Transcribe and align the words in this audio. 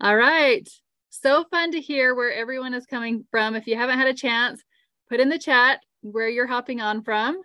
All 0.00 0.16
right. 0.16 0.68
So 1.10 1.44
fun 1.50 1.72
to 1.72 1.80
hear 1.80 2.14
where 2.14 2.32
everyone 2.32 2.72
is 2.72 2.86
coming 2.86 3.24
from. 3.32 3.56
If 3.56 3.66
you 3.66 3.74
haven't 3.74 3.98
had 3.98 4.06
a 4.06 4.14
chance, 4.14 4.62
put 5.08 5.18
in 5.18 5.28
the 5.28 5.38
chat 5.38 5.80
where 6.02 6.28
you're 6.28 6.46
hopping 6.46 6.80
on 6.80 7.02
from. 7.02 7.40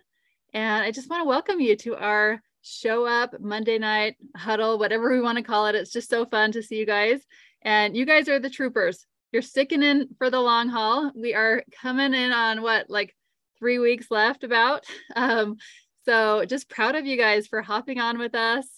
And 0.52 0.84
I 0.84 0.92
just 0.92 1.10
want 1.10 1.22
to 1.22 1.28
welcome 1.28 1.58
you 1.58 1.74
to 1.78 1.96
our 1.96 2.40
show 2.62 3.06
up 3.06 3.40
Monday 3.40 3.76
night 3.78 4.14
huddle, 4.36 4.78
whatever 4.78 5.10
we 5.10 5.20
want 5.20 5.36
to 5.38 5.42
call 5.42 5.66
it. 5.66 5.74
It's 5.74 5.90
just 5.90 6.08
so 6.08 6.26
fun 6.26 6.52
to 6.52 6.62
see 6.62 6.76
you 6.76 6.86
guys. 6.86 7.22
And 7.62 7.96
you 7.96 8.06
guys 8.06 8.28
are 8.28 8.38
the 8.38 8.48
troopers. 8.48 9.04
You're 9.32 9.42
sticking 9.42 9.82
in 9.82 10.10
for 10.16 10.30
the 10.30 10.40
long 10.40 10.68
haul. 10.68 11.10
We 11.16 11.34
are 11.34 11.64
coming 11.82 12.14
in 12.14 12.30
on 12.30 12.62
what, 12.62 12.88
like 12.88 13.16
three 13.58 13.80
weeks 13.80 14.12
left 14.12 14.44
about. 14.44 14.84
Um, 15.16 15.56
so 16.04 16.44
just 16.44 16.68
proud 16.68 16.94
of 16.94 17.06
you 17.06 17.16
guys 17.16 17.48
for 17.48 17.62
hopping 17.62 17.98
on 17.98 18.18
with 18.18 18.34
us. 18.36 18.68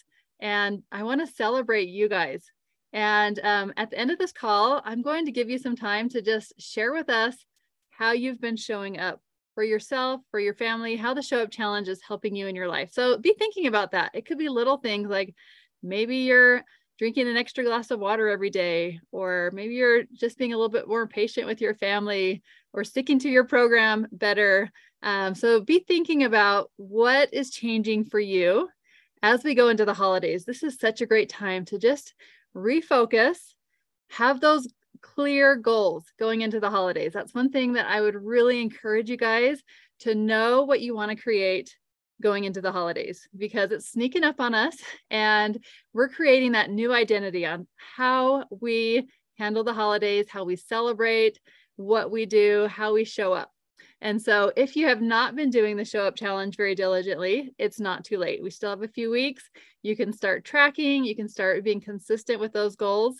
And 0.41 0.83
I 0.91 1.03
want 1.03 1.21
to 1.21 1.35
celebrate 1.35 1.89
you 1.89 2.09
guys. 2.09 2.43
And 2.97 3.39
um, 3.45 3.75
at 3.77 3.91
the 3.91 3.99
end 3.99 4.11
of 4.11 4.19
this 4.19 4.33
call, 4.33 4.81
I'm 4.83 5.03
going 5.03 5.27
to 5.27 5.31
give 5.31 5.51
you 5.51 5.59
some 5.59 5.77
time 5.77 6.09
to 6.09 6.23
just 6.23 6.55
share 6.59 6.95
with 6.95 7.11
us 7.11 7.37
how 7.91 8.13
you've 8.13 8.41
been 8.41 8.57
showing 8.57 8.99
up 8.99 9.21
for 9.55 9.63
yourself, 9.63 10.23
for 10.31 10.41
your 10.41 10.55
family, 10.55 10.97
how 10.97 11.13
the 11.13 11.21
show 11.21 11.43
up 11.43 11.51
challenge 11.51 11.89
is 11.89 12.01
helping 12.01 12.35
you 12.35 12.47
in 12.47 12.57
your 12.57 12.69
life. 12.69 12.89
So 12.95 13.19
be 13.19 13.35
thinking 13.39 13.67
about 13.67 13.91
that. 13.91 14.13
It 14.15 14.25
could 14.25 14.39
be 14.39 14.49
little 14.49 14.79
things 14.79 15.11
like 15.11 15.35
maybe 15.83 16.17
you're 16.17 16.65
drinking 16.99 17.29
an 17.29 17.37
extra 17.37 17.65
glass 17.65 17.91
of 17.91 18.01
water 18.01 18.31
every 18.31 18.49
day, 18.49 18.99
or 19.13 19.51
maybe 19.53 19.75
you're 19.75 20.05
just 20.15 20.39
being 20.39 20.55
a 20.55 20.57
little 20.57 20.71
bit 20.71 20.89
more 20.89 21.07
patient 21.07 21.47
with 21.47 21.61
your 21.61 21.75
family 21.75 22.43
or 22.73 22.83
sticking 22.83 23.19
to 23.19 23.29
your 23.29 23.45
program 23.45 24.07
better. 24.11 24.71
Um, 25.03 25.35
so 25.35 25.61
be 25.61 25.81
thinking 25.81 26.25
about 26.25 26.71
what 26.77 27.29
is 27.35 27.51
changing 27.51 28.07
for 28.07 28.21
you 28.21 28.71
as 29.23 29.45
we 29.45 29.55
go 29.55 29.69
into 29.69 29.85
the 29.85 29.93
holidays. 29.93 30.47
This 30.47 30.63
is 30.63 30.79
such 30.79 31.03
a 31.03 31.07
great 31.07 31.29
time 31.29 31.67
to 31.67 31.79
just 31.79 32.15
refocus, 32.57 33.37
have 34.11 34.41
those 34.41 34.67
clear 35.03 35.57
goals 35.57 36.05
going 36.19 36.41
into 36.41 36.59
the 36.59 36.71
holidays. 36.71 37.13
That's 37.13 37.35
one 37.35 37.51
thing 37.51 37.75
that 37.75 37.87
I 37.87 38.01
would 38.01 38.17
really 38.17 38.61
encourage 38.61 39.11
you 39.11 39.17
guys 39.17 39.63
to 40.01 40.15
know 40.15 40.65
what 40.65 40.81
you 40.81 40.95
want 40.95 41.11
to 41.11 41.23
create 41.23 41.77
going 42.23 42.45
into 42.45 42.61
the 42.61 42.73
holidays 42.73 43.29
because 43.37 43.71
it's 43.73 43.91
sneaking 43.91 44.25
up 44.25 44.41
on 44.41 44.55
us 44.55 44.77
and 45.11 45.63
we're 45.93 46.09
creating 46.09 46.53
that 46.53 46.71
new 46.71 46.93
identity 46.93 47.45
on 47.45 47.67
how 47.77 48.45
we 48.61 49.07
handle 49.39 49.65
the 49.65 49.75
holidays, 49.75 50.27
how 50.29 50.45
we 50.45 50.57
celebrate, 50.57 51.39
what 51.77 52.11
we 52.11 52.25
do, 52.25 52.67
how 52.69 52.95
we 52.95 53.05
show 53.05 53.33
up. 53.33 53.51
And 54.03 54.21
so, 54.21 54.53
if 54.57 54.77
you 54.77 54.87
have 54.89 55.01
not 55.01 55.37
been 55.37 55.51
doing 55.51 55.77
the 55.77 55.85
show 55.85 56.01
up 56.01 56.17
challenge 56.17 56.57
very 56.57 56.75
diligently, 56.75 57.55
it's 57.59 57.81
not 57.81 58.05
too 58.05 58.19
late. 58.19 58.43
We 58.43 58.51
still 58.51 58.71
have 58.71 58.83
a 58.83 58.89
few 58.89 59.11
weeks. 59.11 59.51
You 59.83 59.97
can 59.97 60.13
start 60.13 60.45
tracking, 60.45 61.05
you 61.05 61.17
can 61.17 61.29
start 61.29 61.65
being 61.65 61.81
consistent 61.81 62.41
with 62.41 62.53
those 62.53 62.77
goals. 62.77 63.17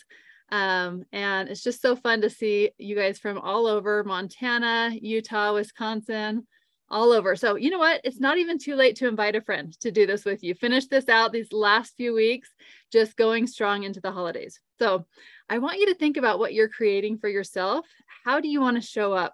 Um, 0.49 1.03
and 1.11 1.49
it's 1.49 1.63
just 1.63 1.81
so 1.81 1.95
fun 1.95 2.21
to 2.21 2.29
see 2.29 2.71
you 2.77 2.95
guys 2.95 3.19
from 3.19 3.37
all 3.37 3.67
over 3.67 4.03
Montana, 4.03 4.91
Utah, 5.01 5.53
Wisconsin, 5.53 6.47
all 6.89 7.11
over. 7.11 7.35
So, 7.35 7.55
you 7.55 7.69
know 7.69 7.79
what? 7.79 8.01
It's 8.03 8.19
not 8.19 8.37
even 8.37 8.57
too 8.57 8.75
late 8.75 8.95
to 8.97 9.07
invite 9.07 9.35
a 9.35 9.41
friend 9.41 9.77
to 9.81 9.91
do 9.91 10.05
this 10.05 10.23
with 10.25 10.43
you. 10.43 10.53
Finish 10.53 10.87
this 10.87 11.09
out 11.09 11.31
these 11.31 11.51
last 11.51 11.97
few 11.97 12.13
weeks, 12.13 12.49
just 12.91 13.17
going 13.17 13.47
strong 13.47 13.83
into 13.83 13.99
the 13.99 14.11
holidays. 14.11 14.59
So, 14.79 15.05
I 15.49 15.57
want 15.57 15.79
you 15.79 15.87
to 15.87 15.95
think 15.95 16.17
about 16.17 16.39
what 16.39 16.53
you're 16.53 16.69
creating 16.69 17.17
for 17.17 17.29
yourself. 17.29 17.85
How 18.23 18.39
do 18.39 18.47
you 18.47 18.61
want 18.61 18.75
to 18.75 18.87
show 18.87 19.13
up 19.13 19.33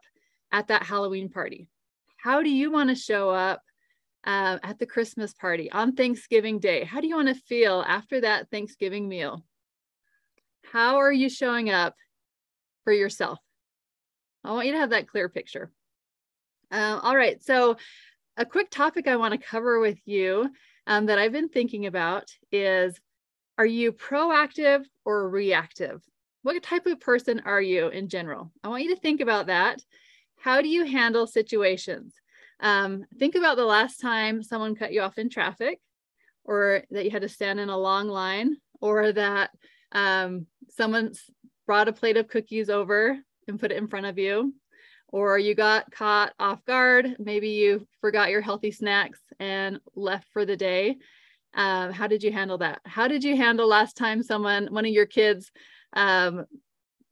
at 0.54 0.68
that 0.68 0.84
Halloween 0.84 1.28
party? 1.28 1.68
How 2.18 2.42
do 2.42 2.50
you 2.50 2.72
want 2.72 2.90
to 2.90 2.96
show 2.96 3.30
up 3.32 3.62
uh, 4.24 4.60
at 4.64 4.80
the 4.80 4.86
Christmas 4.86 5.34
party 5.34 5.70
on 5.70 5.94
Thanksgiving 5.94 6.60
Day? 6.60 6.86
How 6.86 7.02
do 7.02 7.08
you 7.08 7.16
want 7.16 7.28
to 7.28 7.36
feel 7.36 7.84
after 7.86 8.22
that 8.22 8.50
Thanksgiving 8.50 9.10
meal? 9.10 9.44
How 10.72 10.98
are 10.98 11.12
you 11.12 11.30
showing 11.30 11.70
up 11.70 11.96
for 12.86 12.94
yourself? 12.94 13.40
I 14.46 14.52
want 14.52 14.68
you 14.68 14.74
to 14.74 14.80
have 14.80 14.92
that 14.92 15.08
clear 15.08 15.28
picture. 15.28 15.72
Um, 16.72 17.00
all 17.04 17.16
right, 17.16 17.42
so 17.44 17.78
a 18.38 18.46
quick 18.46 18.70
topic 18.70 19.08
I 19.08 19.18
want 19.18 19.34
to 19.34 19.48
cover 19.48 19.80
with 19.80 20.00
you 20.06 20.50
um, 20.88 21.08
that 21.08 21.20
I've 21.20 21.32
been 21.32 21.50
thinking 21.50 21.86
about 21.86 22.32
is 22.52 23.00
are 23.58 23.66
you 23.66 23.92
proactive 23.92 24.84
or 25.06 25.30
reactive? 25.30 26.02
What 26.42 26.62
type 26.64 26.86
of 26.88 27.00
person 27.00 27.42
are 27.46 27.62
you 27.62 27.88
in 27.88 28.10
general? 28.10 28.52
I 28.64 28.70
want 28.70 28.84
you 28.84 28.96
to 28.96 29.02
think 29.02 29.22
about 29.22 29.48
that. 29.48 29.80
How 30.44 30.62
do 30.62 30.68
you 30.68 30.84
handle 30.84 31.26
situations? 31.26 32.14
Um, 32.60 33.06
think 33.18 33.36
about 33.36 33.56
the 33.56 33.64
last 33.64 34.02
time 34.02 34.44
someone 34.44 34.76
cut 34.76 34.92
you 34.92 35.00
off 35.00 35.18
in 35.18 35.30
traffic, 35.30 35.80
or 36.44 36.84
that 36.92 37.06
you 37.06 37.12
had 37.12 37.22
to 37.22 37.30
stand 37.30 37.62
in 37.62 37.70
a 37.70 37.78
long 37.78 38.10
line, 38.10 38.58
or 38.82 39.14
that 39.14 39.52
um, 39.94 40.46
someone 40.68 41.14
brought 41.66 41.88
a 41.88 41.94
plate 41.94 42.18
of 42.18 42.28
cookies 42.28 42.70
over 42.70 43.18
and 43.48 43.58
put 43.58 43.72
it 43.72 43.78
in 43.78 43.88
front 43.88 44.06
of 44.06 44.20
you, 44.20 44.54
or 45.08 45.40
you 45.40 45.56
got 45.56 45.90
caught 45.92 46.34
off 46.38 46.66
guard. 46.66 47.16
Maybe 47.20 47.52
you 47.52 47.88
forgot 48.02 48.30
your 48.30 48.42
healthy 48.42 48.72
snacks 48.72 49.22
and 49.40 49.80
left 49.96 50.28
for 50.34 50.44
the 50.44 50.58
day. 50.58 50.98
Um, 51.54 51.94
how 51.94 52.08
did 52.08 52.22
you 52.22 52.34
handle 52.34 52.58
that? 52.58 52.82
How 52.84 53.08
did 53.08 53.24
you 53.24 53.38
handle 53.38 53.70
last 53.70 53.96
time 53.96 54.22
someone, 54.22 54.68
one 54.74 54.86
of 54.86 54.92
your 54.92 55.06
kids, 55.06 55.54
um, 55.94 56.44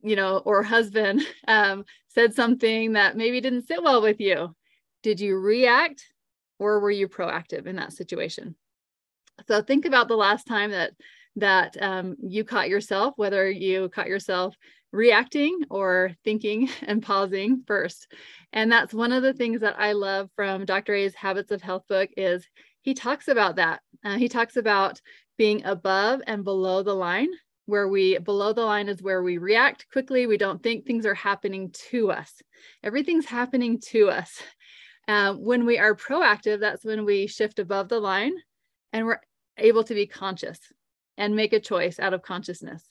you 0.02 0.16
know, 0.16 0.36
or 0.36 0.62
husband 0.62 1.22
um, 1.48 1.86
said 2.14 2.34
something 2.34 2.92
that 2.92 3.16
maybe 3.16 3.40
didn't 3.40 3.66
sit 3.66 3.82
well 3.82 4.02
with 4.02 4.20
you? 4.20 4.54
Did 5.02 5.20
you 5.20 5.36
react 5.36 6.04
or 6.58 6.80
were 6.80 6.90
you 6.90 7.08
proactive 7.08 7.66
in 7.66 7.76
that 7.76 7.92
situation? 7.92 8.54
So 9.48 9.62
think 9.62 9.84
about 9.84 10.08
the 10.08 10.16
last 10.16 10.46
time 10.46 10.70
that 10.70 10.92
that 11.36 11.76
um, 11.80 12.16
you 12.22 12.44
caught 12.44 12.68
yourself, 12.68 13.14
whether 13.16 13.50
you 13.50 13.88
caught 13.88 14.08
yourself 14.08 14.54
reacting 14.92 15.60
or 15.70 16.12
thinking 16.24 16.68
and 16.82 17.02
pausing 17.02 17.64
first. 17.66 18.12
And 18.52 18.70
that's 18.70 18.92
one 18.92 19.12
of 19.12 19.22
the 19.22 19.32
things 19.32 19.62
that 19.62 19.78
I 19.78 19.92
love 19.92 20.28
from 20.36 20.66
Dr. 20.66 20.94
A's 20.94 21.14
Habits 21.14 21.50
of 21.50 21.62
Health 21.62 21.84
book 21.88 22.10
is 22.16 22.46
he 22.82 22.94
talks 22.94 23.28
about 23.28 23.56
that. 23.56 23.80
Uh, 24.04 24.16
he 24.16 24.28
talks 24.28 24.56
about 24.56 25.00
being 25.38 25.64
above 25.64 26.20
and 26.26 26.44
below 26.44 26.82
the 26.82 26.94
line 26.94 27.28
where 27.66 27.88
we 27.88 28.18
below 28.18 28.52
the 28.52 28.64
line 28.64 28.88
is 28.88 29.02
where 29.02 29.22
we 29.22 29.38
react 29.38 29.86
quickly 29.92 30.26
we 30.26 30.36
don't 30.36 30.62
think 30.62 30.84
things 30.84 31.06
are 31.06 31.14
happening 31.14 31.70
to 31.90 32.10
us 32.10 32.42
everything's 32.82 33.26
happening 33.26 33.78
to 33.78 34.08
us 34.10 34.42
uh, 35.08 35.32
when 35.34 35.64
we 35.64 35.78
are 35.78 35.94
proactive 35.94 36.60
that's 36.60 36.84
when 36.84 37.04
we 37.04 37.26
shift 37.26 37.58
above 37.58 37.88
the 37.88 38.00
line 38.00 38.32
and 38.92 39.06
we're 39.06 39.20
able 39.58 39.84
to 39.84 39.94
be 39.94 40.06
conscious 40.06 40.58
and 41.16 41.36
make 41.36 41.52
a 41.52 41.60
choice 41.60 41.98
out 41.98 42.14
of 42.14 42.22
consciousness. 42.22 42.84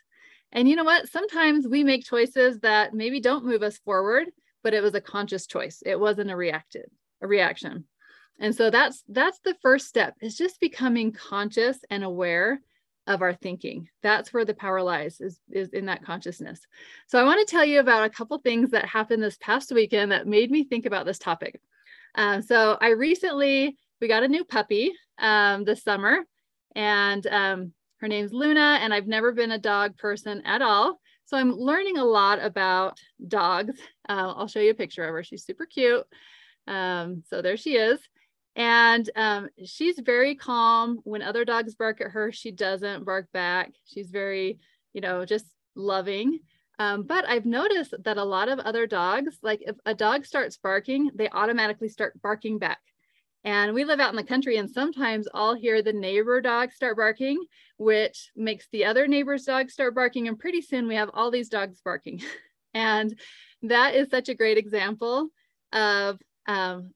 And 0.52 0.68
you 0.68 0.76
know 0.76 0.84
what? 0.84 1.10
Sometimes 1.10 1.68
we 1.68 1.84
make 1.84 2.04
choices 2.04 2.60
that 2.60 2.94
maybe 2.94 3.20
don't 3.20 3.46
move 3.46 3.64
us 3.64 3.78
forward, 3.80 4.28
but 4.64 4.74
it 4.74 4.84
was 4.84 4.96
a 4.96 5.02
conscious 5.02 5.48
choice. 5.48 5.82
It 5.86 6.00
wasn't 6.00 6.32
a 6.32 6.36
reactive 6.36 6.90
a 7.22 7.28
reaction. 7.28 7.86
And 8.40 8.56
so 8.56 8.72
that's 8.72 9.04
that's 9.08 9.40
the 9.44 9.56
first 9.62 9.88
step 9.88 10.16
is 10.22 10.36
just 10.36 10.60
becoming 10.60 11.12
conscious 11.12 11.78
and 11.92 12.04
aware 12.04 12.62
of 13.08 13.22
our 13.22 13.34
thinking. 13.34 13.90
That's 14.04 14.34
where 14.34 14.46
the 14.46 14.54
power 14.54 14.82
lies 14.82 15.20
is, 15.22 15.40
is 15.50 15.70
in 15.70 15.88
that 15.88 16.04
consciousness. 16.04 16.62
So 17.08 17.20
I 17.20 17.24
want 17.24 17.46
to 17.46 17.52
tell 17.52 17.66
you 17.66 17.80
about 17.80 18.06
a 18.06 18.10
couple 18.10 18.38
things 18.38 18.72
that 18.72 18.86
happened 18.86 19.24
this 19.24 19.38
past 19.38 19.72
weekend 19.72 20.12
that 20.12 20.28
made 20.28 20.52
me 20.52 20.64
think 20.64 20.86
about 20.86 21.06
this 21.06 21.20
topic. 21.20 21.60
Uh, 22.16 22.42
so 22.42 22.78
I 22.80 22.90
recently, 22.90 23.78
we 24.00 24.08
got 24.08 24.24
a 24.24 24.28
new 24.28 24.44
puppy 24.44 24.94
um, 25.18 25.64
this 25.64 25.84
summer 25.84 26.20
and 26.76 27.26
um, 27.28 27.74
her 28.02 28.08
name's 28.08 28.34
Luna, 28.34 28.80
and 28.82 28.94
I've 28.94 29.08
never 29.08 29.32
been 29.32 29.52
a 29.52 29.60
dog 29.60 29.98
person 29.98 30.42
at 30.46 30.62
all. 30.62 31.00
So 31.26 31.38
I'm 31.38 31.54
learning 31.54 31.98
a 31.98 32.04
lot 32.04 32.40
about 32.42 33.00
dogs. 33.28 33.80
Uh, 34.10 34.34
I'll 34.36 34.48
show 34.48 34.60
you 34.60 34.72
a 34.72 34.76
picture 34.76 35.04
of 35.04 35.14
her. 35.14 35.24
She's 35.24 35.46
super 35.46 35.66
cute. 35.66 36.06
Um, 36.68 37.24
so 37.30 37.42
there 37.42 37.58
she 37.58 37.76
is. 37.76 38.00
And 38.56 39.10
um, 39.16 39.50
she's 39.66 40.00
very 40.00 40.36
calm. 40.36 41.00
When 41.04 41.22
other 41.22 41.46
dogs 41.46 41.76
bark 41.76 42.02
at 42.02 42.12
her, 42.12 42.32
she 42.32 42.52
doesn't 42.52 43.06
bark 43.06 43.32
back. 43.32 43.72
She's 43.86 44.10
very, 44.10 44.60
you 44.94 45.02
know, 45.02 45.26
just 45.26 45.46
loving. 45.76 46.40
Um, 46.80 47.04
but 47.04 47.26
I've 47.28 47.46
noticed 47.46 47.94
that 48.04 48.18
a 48.18 48.24
lot 48.24 48.50
of 48.50 48.60
other 48.60 48.88
dogs, 48.88 49.38
like 49.42 49.62
if 49.62 49.76
a 49.86 49.94
dog 49.94 50.26
starts 50.26 50.58
barking, 50.58 51.12
they 51.14 51.30
automatically 51.30 51.90
start 51.90 52.20
barking 52.22 52.58
back. 52.58 52.80
And 53.44 53.74
we 53.74 53.86
live 53.86 54.00
out 54.00 54.12
in 54.12 54.16
the 54.16 54.24
country, 54.24 54.58
and 54.58 54.70
sometimes 54.70 55.28
I'll 55.34 55.56
hear 55.56 55.82
the 55.82 55.94
neighbor 55.94 56.42
dog 56.42 56.72
start 56.72 56.98
barking, 56.98 57.44
which 57.78 58.32
makes 58.36 58.68
the 58.72 58.86
other 58.86 59.08
neighbor's 59.08 59.46
dog 59.46 59.72
start 59.72 59.96
barking. 59.96 60.28
And 60.28 60.38
pretty 60.38 60.62
soon 60.62 60.88
we 60.88 60.96
have 60.96 61.10
all 61.14 61.32
these 61.32 61.50
dogs 61.50 61.82
barking. 61.84 62.22
and 62.74 63.18
that 63.64 63.96
is 63.96 64.10
such 64.10 64.30
a 64.30 64.36
great 64.36 64.58
example 64.58 65.30
of 65.74 66.20
um, 66.48 66.92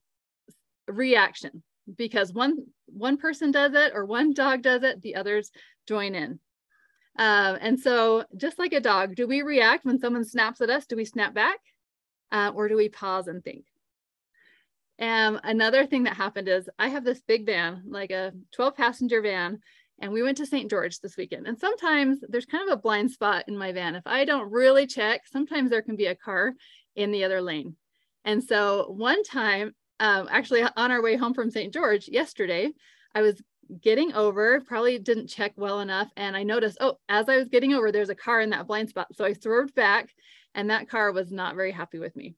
reaction 0.88 1.64
because 1.98 2.34
one 2.34 2.58
one 2.88 3.18
person 3.18 3.52
does 3.52 3.74
it 3.74 3.92
or 3.94 4.06
one 4.06 4.34
dog 4.34 4.62
does 4.62 4.84
it, 4.84 5.02
the 5.02 5.16
others 5.16 5.52
join 5.88 6.16
in. 6.16 6.40
Uh, 7.18 7.58
and 7.62 7.80
so, 7.80 8.26
just 8.36 8.60
like 8.60 8.74
a 8.74 8.82
dog, 8.82 9.16
do 9.16 9.28
we 9.28 9.42
react 9.42 9.86
when 9.86 10.00
someone 10.00 10.26
snaps 10.26 10.62
at 10.62 10.70
us? 10.70 10.86
Do 10.86 10.96
we 10.96 11.06
snap 11.06 11.34
back, 11.34 11.60
uh, 12.32 12.52
or 12.54 12.68
do 12.68 12.76
we 12.76 12.90
pause 12.90 13.28
and 13.28 13.44
think? 13.44 13.66
And 14.98 15.40
another 15.44 15.86
thing 15.86 16.04
that 16.04 16.16
happened 16.16 16.48
is 16.48 16.70
I 16.78 16.90
have 16.90 17.04
this 17.04 17.22
big 17.22 17.46
van, 17.46 17.84
like 17.88 18.12
a 18.12 18.34
12 18.54 18.76
passenger 18.76 19.22
van, 19.22 19.60
and 20.00 20.12
we 20.12 20.24
went 20.24 20.38
to 20.38 20.46
St. 20.46 20.70
George 20.70 21.00
this 21.00 21.18
weekend. 21.18 21.48
And 21.48 21.58
sometimes 21.58 22.20
there's 22.28 22.46
kind 22.46 22.68
of 22.68 22.78
a 22.78 22.82
blind 22.82 23.12
spot 23.12 23.46
in 23.48 23.58
my 23.58 23.72
van. 23.72 23.96
If 23.96 24.04
I 24.06 24.26
don't 24.26 24.52
really 24.52 24.88
check, 24.88 25.22
sometimes 25.26 25.70
there 25.70 25.82
can 25.82 25.96
be 25.96 26.08
a 26.08 26.16
car 26.16 26.54
in 26.96 27.12
the 27.12 27.24
other 27.24 27.42
lane. 27.42 27.76
And 28.26 28.44
so 28.44 28.88
one 28.90 29.24
time, 29.24 29.74
um, 30.00 30.28
actually 30.30 30.64
on 30.64 30.92
our 30.92 31.02
way 31.02 31.16
home 31.16 31.34
from 31.34 31.50
St. 31.50 31.74
George 31.74 32.08
yesterday, 32.08 32.72
I 33.14 33.22
was 33.22 33.42
getting 33.82 34.14
over, 34.14 34.62
probably 34.62 35.00
didn't 35.00 35.28
check 35.28 35.54
well 35.56 35.80
enough. 35.80 36.10
And 36.18 36.36
I 36.36 36.44
noticed, 36.44 36.78
oh, 36.82 37.00
as 37.10 37.30
I 37.30 37.38
was 37.38 37.50
getting 37.50 37.74
over, 37.74 37.92
there's 37.92 38.10
a 38.10 38.16
car 38.16 38.42
in 38.42 38.52
that 38.52 38.68
blind 38.68 38.90
spot. 38.90 39.08
So 39.14 39.26
I 39.26 39.34
swerved 39.34 39.74
back, 39.76 40.14
and 40.54 40.70
that 40.70 40.90
car 40.90 41.12
was 41.12 41.32
not 41.32 41.56
very 41.56 41.72
happy 41.72 42.00
with 42.00 42.16
me. 42.16 42.36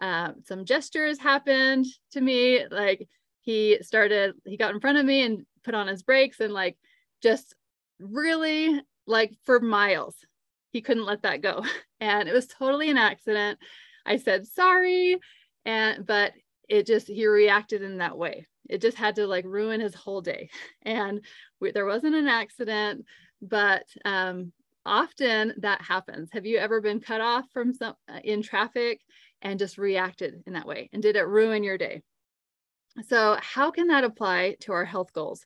Uh, 0.00 0.32
some 0.44 0.64
gestures 0.64 1.18
happened 1.18 1.86
to 2.12 2.20
me. 2.20 2.66
Like 2.70 3.08
he 3.40 3.78
started, 3.82 4.34
he 4.44 4.56
got 4.56 4.74
in 4.74 4.80
front 4.80 4.98
of 4.98 5.06
me 5.06 5.22
and 5.22 5.46
put 5.64 5.74
on 5.74 5.86
his 5.86 6.02
brakes 6.02 6.40
and 6.40 6.52
like 6.52 6.76
just 7.22 7.54
really 7.98 8.80
like 9.06 9.32
for 9.44 9.60
miles. 9.60 10.16
He 10.72 10.82
couldn't 10.82 11.06
let 11.06 11.22
that 11.22 11.42
go. 11.42 11.64
And 11.98 12.28
it 12.28 12.34
was 12.34 12.46
totally 12.46 12.90
an 12.90 12.98
accident. 12.98 13.58
I 14.04 14.18
said 14.18 14.46
sorry. 14.46 15.16
And 15.64 16.04
but 16.04 16.32
it 16.68 16.86
just 16.86 17.08
he 17.08 17.26
reacted 17.26 17.82
in 17.82 17.98
that 17.98 18.18
way. 18.18 18.46
It 18.68 18.80
just 18.80 18.96
had 18.96 19.16
to 19.16 19.26
like 19.26 19.44
ruin 19.44 19.80
his 19.80 19.94
whole 19.94 20.20
day. 20.20 20.48
And 20.82 21.24
we, 21.60 21.72
there 21.72 21.86
wasn't 21.86 22.14
an 22.14 22.28
accident, 22.28 23.04
but 23.42 23.84
um, 24.04 24.52
often 24.84 25.54
that 25.58 25.82
happens. 25.82 26.30
Have 26.32 26.46
you 26.46 26.58
ever 26.58 26.80
been 26.80 27.00
cut 27.00 27.20
off 27.20 27.44
from 27.52 27.74
some 27.74 27.94
uh, 28.08 28.20
in 28.22 28.42
traffic 28.42 29.00
and 29.42 29.58
just 29.58 29.78
reacted 29.78 30.42
in 30.46 30.52
that 30.54 30.66
way? 30.66 30.88
And 30.92 31.02
did 31.02 31.16
it 31.16 31.26
ruin 31.26 31.64
your 31.64 31.78
day? 31.78 32.02
So, 33.08 33.36
how 33.40 33.70
can 33.70 33.88
that 33.88 34.04
apply 34.04 34.56
to 34.60 34.72
our 34.72 34.84
health 34.84 35.12
goals? 35.12 35.44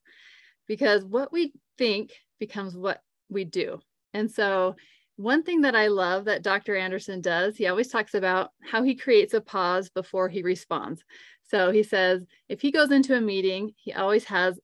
Because 0.69 1.05
what 1.05 1.32
we 1.32 1.52
think 1.78 2.12
becomes 2.38 2.76
what 2.76 3.00
we 3.28 3.44
do. 3.44 3.81
And 4.14 4.31
so, 4.31 4.76
one 5.20 5.43
thing 5.43 5.61
that 5.61 5.76
I 5.76 5.88
love 5.88 6.25
that 6.25 6.43
Dr. 6.43 6.76
Andersen 6.76 7.20
does, 7.20 7.56
he 7.56 7.67
always 7.67 7.88
talks 7.88 8.14
about 8.14 8.50
how 8.62 8.82
he 8.82 8.94
creates 8.94 9.34
a 9.34 9.40
pause 9.40 9.90
before 9.90 10.28
he 10.28 10.43
responds. 10.43 11.05
So, 11.43 11.70
he 11.70 11.82
says 11.82 12.25
if 12.49 12.61
he 12.61 12.70
goes 12.70 12.90
into 12.90 13.17
a 13.17 13.20
meeting, 13.20 13.72
he 13.76 13.93
always 13.93 14.25
has 14.25 14.58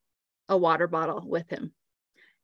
a 0.49 0.57
water 0.57 0.87
bottle 0.87 1.23
with 1.27 1.49
him. 1.51 1.73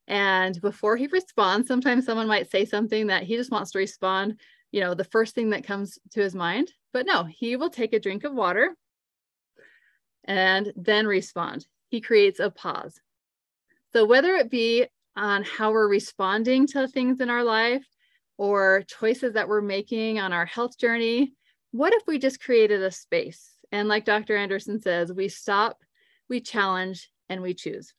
And 0.08 0.60
before 0.60 0.96
he 0.96 1.06
responds, 1.06 1.68
sometimes 1.68 2.04
someone 2.04 2.26
might 2.26 2.50
say 2.50 2.64
something 2.64 3.06
that 3.06 3.22
he 3.22 3.36
just 3.36 3.50
wants 3.50 3.70
to 3.70 3.78
respond, 3.78 4.40
you 4.72 4.80
know, 4.80 4.94
the 4.94 5.04
first 5.04 5.34
thing 5.34 5.50
that 5.50 5.64
comes 5.64 5.98
to 6.10 6.20
his 6.20 6.34
mind. 6.34 6.72
But 6.92 7.06
no, 7.06 7.24
he 7.24 7.56
will 7.56 7.70
take 7.70 7.92
a 7.92 8.00
drink 8.00 8.24
of 8.24 8.34
water 8.34 8.76
and 10.24 10.72
then 10.76 11.06
respond. 11.06 11.66
He 11.88 12.00
creates 12.00 12.40
a 12.40 12.50
pause. 12.50 13.00
So, 13.92 14.04
whether 14.04 14.34
it 14.34 14.50
be 14.50 14.86
on 15.16 15.44
how 15.44 15.72
we're 15.72 15.88
responding 15.88 16.66
to 16.66 16.88
things 16.88 17.20
in 17.20 17.30
our 17.30 17.44
life 17.44 17.86
or 18.38 18.82
choices 18.88 19.34
that 19.34 19.48
we're 19.48 19.60
making 19.60 20.18
on 20.18 20.32
our 20.32 20.46
health 20.46 20.78
journey, 20.78 21.32
what 21.70 21.92
if 21.92 22.02
we 22.06 22.18
just 22.18 22.40
created 22.40 22.82
a 22.82 22.90
space? 22.90 23.56
And, 23.70 23.88
like 23.88 24.04
Dr. 24.04 24.36
Andersen 24.36 24.80
says, 24.80 25.12
we 25.12 25.28
stop, 25.28 25.78
we 26.28 26.40
challenge, 26.40 27.10
and 27.28 27.40
we 27.40 27.54
choose. 27.54 27.94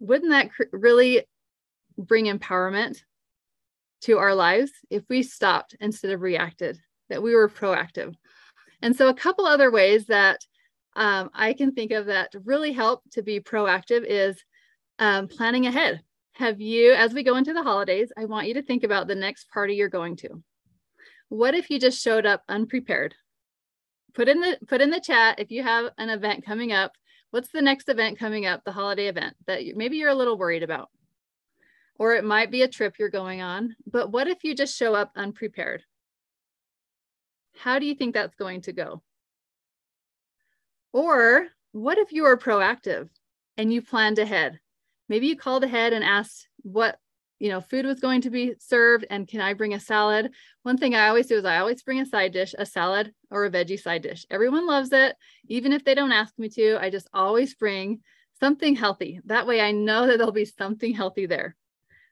Wouldn't 0.00 0.30
that 0.30 0.50
really 0.72 1.24
bring 1.96 2.26
empowerment 2.26 3.02
to 4.02 4.18
our 4.18 4.34
lives 4.34 4.72
if 4.88 5.04
we 5.08 5.22
stopped 5.22 5.76
instead 5.80 6.10
of 6.10 6.22
reacted, 6.22 6.78
that 7.08 7.22
we 7.22 7.34
were 7.34 7.48
proactive? 7.48 8.14
And 8.82 8.96
so, 8.96 9.08
a 9.08 9.14
couple 9.14 9.46
other 9.46 9.70
ways 9.70 10.06
that 10.06 10.40
um, 10.96 11.30
I 11.34 11.52
can 11.52 11.72
think 11.72 11.92
of 11.92 12.06
that 12.06 12.32
really 12.44 12.72
help 12.72 13.02
to 13.12 13.22
be 13.22 13.40
proactive 13.40 14.04
is 14.04 14.42
um, 14.98 15.28
planning 15.28 15.66
ahead. 15.66 16.02
Have 16.40 16.58
you, 16.58 16.94
as 16.94 17.12
we 17.12 17.22
go 17.22 17.36
into 17.36 17.52
the 17.52 17.62
holidays, 17.62 18.10
I 18.16 18.24
want 18.24 18.48
you 18.48 18.54
to 18.54 18.62
think 18.62 18.82
about 18.82 19.06
the 19.06 19.14
next 19.14 19.50
party 19.50 19.74
you're 19.74 19.90
going 19.90 20.16
to. 20.16 20.42
What 21.28 21.54
if 21.54 21.68
you 21.68 21.78
just 21.78 22.02
showed 22.02 22.24
up 22.24 22.44
unprepared? 22.48 23.14
Put 24.14 24.26
in 24.26 24.40
the 24.40 24.58
put 24.66 24.80
in 24.80 24.88
the 24.88 25.00
chat 25.00 25.38
if 25.38 25.50
you 25.50 25.62
have 25.62 25.92
an 25.98 26.08
event 26.08 26.46
coming 26.46 26.72
up. 26.72 26.92
What's 27.30 27.50
the 27.50 27.60
next 27.60 27.90
event 27.90 28.18
coming 28.18 28.46
up? 28.46 28.64
The 28.64 28.72
holiday 28.72 29.08
event 29.08 29.36
that 29.46 29.60
maybe 29.76 29.98
you're 29.98 30.08
a 30.08 30.14
little 30.14 30.38
worried 30.38 30.62
about, 30.62 30.88
or 31.98 32.14
it 32.14 32.24
might 32.24 32.50
be 32.50 32.62
a 32.62 32.68
trip 32.68 32.94
you're 32.98 33.10
going 33.10 33.42
on. 33.42 33.76
But 33.86 34.10
what 34.10 34.26
if 34.26 34.42
you 34.42 34.54
just 34.54 34.74
show 34.74 34.94
up 34.94 35.12
unprepared? 35.16 35.82
How 37.54 37.78
do 37.78 37.84
you 37.84 37.94
think 37.94 38.14
that's 38.14 38.34
going 38.34 38.62
to 38.62 38.72
go? 38.72 39.02
Or 40.94 41.48
what 41.72 41.98
if 41.98 42.12
you 42.12 42.24
are 42.24 42.38
proactive 42.38 43.10
and 43.58 43.70
you 43.70 43.82
planned 43.82 44.18
ahead? 44.18 44.58
Maybe 45.10 45.26
you 45.26 45.36
called 45.36 45.64
ahead 45.64 45.92
and 45.92 46.04
asked 46.04 46.48
what 46.62 46.96
you 47.40 47.48
know 47.48 47.60
food 47.60 47.84
was 47.84 47.98
going 47.98 48.20
to 48.22 48.30
be 48.30 48.54
served 48.60 49.04
and 49.10 49.26
can 49.26 49.40
I 49.40 49.54
bring 49.54 49.74
a 49.74 49.80
salad? 49.80 50.30
One 50.62 50.78
thing 50.78 50.94
I 50.94 51.08
always 51.08 51.26
do 51.26 51.36
is 51.36 51.44
I 51.44 51.58
always 51.58 51.82
bring 51.82 52.00
a 52.00 52.06
side 52.06 52.32
dish, 52.32 52.54
a 52.56 52.64
salad 52.64 53.12
or 53.28 53.44
a 53.44 53.50
veggie 53.50 53.78
side 53.78 54.02
dish. 54.02 54.24
Everyone 54.30 54.68
loves 54.68 54.92
it, 54.92 55.16
even 55.48 55.72
if 55.72 55.84
they 55.84 55.96
don't 55.96 56.12
ask 56.12 56.32
me 56.38 56.48
to. 56.50 56.78
I 56.80 56.90
just 56.90 57.08
always 57.12 57.56
bring 57.56 58.00
something 58.38 58.76
healthy. 58.76 59.20
That 59.24 59.48
way 59.48 59.60
I 59.60 59.72
know 59.72 60.06
that 60.06 60.18
there'll 60.18 60.32
be 60.32 60.44
something 60.44 60.94
healthy 60.94 61.26
there. 61.26 61.56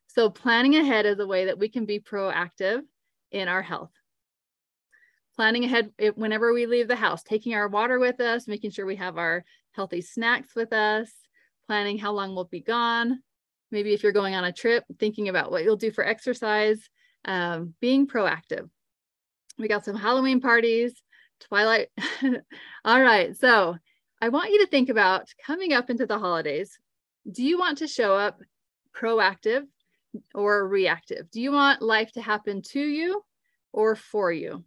So 0.09 0.29
planning 0.29 0.75
ahead 0.75 1.07
is 1.07 1.21
a 1.21 1.27
way 1.27 1.45
that 1.45 1.59
we 1.59 1.69
can 1.69 1.87
be 1.87 2.01
proactive 2.01 2.83
in 3.31 3.47
our 3.47 3.63
health 3.63 3.93
planning 5.37 5.63
ahead 5.63 5.93
whenever 6.17 6.53
we 6.53 6.67
leave 6.67 6.89
the 6.89 6.97
house, 6.97 7.23
taking 7.23 7.55
our 7.55 7.69
water 7.69 8.01
with 8.01 8.21
us, 8.21 8.49
making 8.49 8.73
sure 8.73 8.85
we 8.85 8.97
have 8.97 9.19
our 9.19 9.45
healthy 9.71 10.01
snacks 10.01 10.57
with 10.57 10.73
us, 10.73 11.13
planning 11.69 11.99
how 11.99 12.13
long 12.13 12.35
we'll 12.35 12.45
be 12.45 12.61
gone. 12.61 13.23
Maybe 13.71 13.95
if 13.95 14.03
you're 14.03 14.13
going 14.13 14.35
on 14.35 14.45
a 14.45 14.53
trip, 14.53 14.83
thinking 14.99 15.29
about 15.29 15.53
what 15.53 15.63
you'll 15.63 15.77
do 15.77 15.93
for 15.93 16.05
exercise, 16.05 16.81
um, 17.25 17.75
being 17.81 18.09
proactive. 18.09 18.69
We 19.59 19.69
got 19.69 19.85
some 19.85 19.95
Halloween 19.95 20.41
parties, 20.41 21.01
Twilight. 21.41 21.89
All 22.85 23.01
right, 23.01 23.37
so 23.37 23.77
I 24.21 24.31
want 24.31 24.51
you 24.51 24.65
to 24.65 24.71
think 24.71 24.89
about 24.89 25.29
coming 25.47 25.73
up 25.73 25.91
into 25.91 26.07
the 26.07 26.19
holidays. 26.19 26.77
Do 27.31 27.45
you 27.45 27.59
want 27.59 27.79
to 27.79 27.87
show 27.87 28.17
up 28.17 28.41
proactive 28.97 29.67
or 30.35 30.67
reactive? 30.67 31.31
Do 31.31 31.41
you 31.41 31.53
want 31.53 31.83
life 31.83 32.11
to 32.13 32.23
happen 32.23 32.63
to 32.73 32.81
you 32.81 33.23
or 33.73 33.95
for 33.95 34.33
you? 34.33 34.65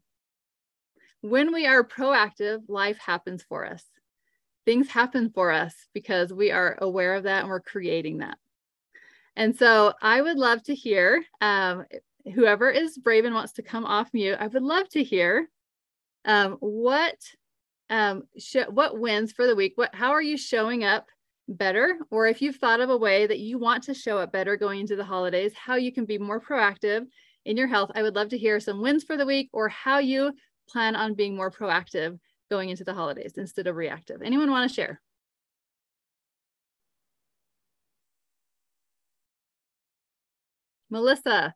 when 1.21 1.53
we 1.53 1.67
are 1.67 1.83
proactive, 1.83 2.63
life 2.67 2.97
happens 2.97 3.43
for 3.43 3.65
us. 3.65 3.83
Things 4.65 4.89
happen 4.89 5.31
for 5.33 5.51
us 5.51 5.73
because 5.93 6.31
we 6.31 6.51
are 6.51 6.77
aware 6.81 7.15
of 7.15 7.23
that 7.23 7.41
and 7.41 7.49
we're 7.49 7.61
creating 7.61 8.19
that. 8.19 8.37
And 9.35 9.55
so 9.55 9.93
I 10.01 10.21
would 10.21 10.37
love 10.37 10.61
to 10.63 10.75
hear 10.75 11.23
um, 11.39 11.85
whoever 12.35 12.69
is 12.69 12.97
brave 12.97 13.25
and 13.25 13.33
wants 13.33 13.53
to 13.53 13.63
come 13.63 13.85
off 13.85 14.09
mute. 14.13 14.37
I 14.39 14.47
would 14.47 14.61
love 14.61 14.87
to 14.89 15.03
hear 15.03 15.49
um, 16.25 16.57
what 16.59 17.15
um, 17.89 18.23
sh- 18.37 18.69
what 18.69 18.99
wins 18.99 19.31
for 19.31 19.47
the 19.47 19.55
week. 19.55 19.73
What 19.75 19.93
how 19.93 20.11
are 20.11 20.21
you 20.21 20.37
showing 20.37 20.83
up 20.83 21.07
better? 21.47 21.97
Or 22.09 22.27
if 22.27 22.41
you've 22.41 22.57
thought 22.57 22.79
of 22.79 22.89
a 22.89 22.97
way 22.97 23.27
that 23.27 23.39
you 23.39 23.57
want 23.57 23.83
to 23.83 23.93
show 23.93 24.17
up 24.17 24.31
better 24.31 24.55
going 24.55 24.81
into 24.81 24.95
the 24.95 25.03
holidays, 25.03 25.53
how 25.55 25.75
you 25.75 25.91
can 25.91 26.05
be 26.05 26.17
more 26.17 26.39
proactive 26.39 27.05
in 27.45 27.57
your 27.57 27.67
health. 27.67 27.91
I 27.95 28.03
would 28.03 28.15
love 28.15 28.29
to 28.29 28.37
hear 28.37 28.59
some 28.59 28.81
wins 28.81 29.03
for 29.03 29.17
the 29.17 29.25
week 29.25 29.49
or 29.51 29.67
how 29.67 29.99
you 29.99 30.33
plan 30.69 30.95
on 30.95 31.15
being 31.15 31.35
more 31.35 31.51
proactive 31.51 32.17
going 32.51 32.69
into 32.69 32.83
the 32.83 32.93
holidays 32.93 33.33
instead 33.37 33.65
of 33.65 33.77
reactive. 33.77 34.21
Anyone 34.21 34.51
want 34.51 34.69
to 34.69 34.75
share? 34.75 35.01
Melissa, 40.89 41.55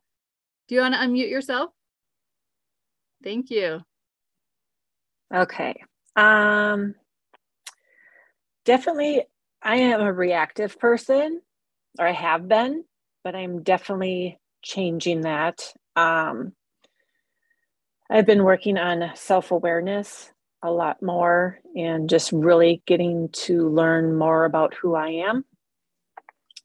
do 0.66 0.74
you 0.74 0.80
want 0.80 0.94
to 0.94 1.00
unmute 1.00 1.30
yourself? 1.30 1.70
Thank 3.22 3.50
you. 3.50 3.80
Okay. 5.34 5.82
Um, 6.16 6.94
definitely, 8.64 9.24
I 9.62 9.76
am 9.76 10.00
a 10.00 10.12
reactive 10.12 10.78
person, 10.78 11.42
or 11.98 12.06
I 12.06 12.12
have 12.12 12.48
been, 12.48 12.84
but 13.22 13.36
I'm 13.36 13.62
definitely 13.62 14.38
changing 14.62 15.22
that. 15.22 15.74
Um, 15.94 16.52
I've 18.08 18.24
been 18.26 18.44
working 18.44 18.78
on 18.78 19.10
self 19.14 19.50
awareness 19.50 20.32
a 20.66 20.70
lot 20.70 21.02
more 21.02 21.60
and 21.74 22.10
just 22.10 22.32
really 22.32 22.82
getting 22.86 23.28
to 23.30 23.68
learn 23.68 24.16
more 24.16 24.44
about 24.44 24.74
who 24.74 24.94
I 24.94 25.08
am 25.28 25.44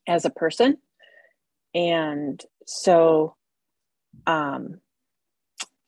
as 0.08 0.26
a 0.26 0.30
person. 0.32 0.78
And 1.74 2.44
so 2.66 3.36
um, 4.26 4.82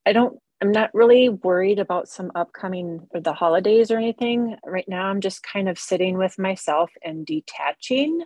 I 0.05 0.13
don't, 0.13 0.39
I'm 0.61 0.71
not 0.71 0.93
really 0.93 1.27
worried 1.27 1.79
about 1.79 2.07
some 2.07 2.31
upcoming 2.35 3.07
or 3.13 3.19
the 3.19 3.33
holidays 3.33 3.91
or 3.91 3.97
anything. 3.97 4.55
Right 4.65 4.87
now, 4.87 5.07
I'm 5.07 5.19
just 5.19 5.43
kind 5.43 5.67
of 5.67 5.77
sitting 5.77 6.17
with 6.17 6.39
myself 6.39 6.91
and 7.03 7.25
detaching 7.25 8.21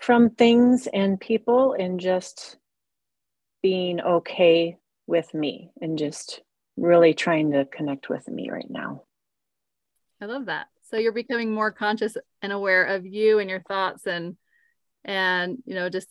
from 0.00 0.30
things 0.30 0.88
and 0.92 1.20
people 1.20 1.74
and 1.78 2.00
just 2.00 2.56
being 3.62 4.00
okay 4.00 4.76
with 5.06 5.32
me 5.32 5.70
and 5.80 5.96
just 5.98 6.40
really 6.76 7.14
trying 7.14 7.52
to 7.52 7.64
connect 7.64 8.08
with 8.08 8.28
me 8.28 8.50
right 8.50 8.68
now. 8.68 9.02
I 10.20 10.26
love 10.26 10.46
that. 10.46 10.66
So 10.90 10.96
you're 10.96 11.12
becoming 11.12 11.52
more 11.52 11.72
conscious 11.72 12.16
and 12.42 12.52
aware 12.52 12.84
of 12.84 13.06
you 13.06 13.38
and 13.38 13.48
your 13.50 13.62
thoughts 13.62 14.06
and 14.06 14.36
and 15.04 15.58
you 15.66 15.74
know 15.74 15.88
just 15.88 16.08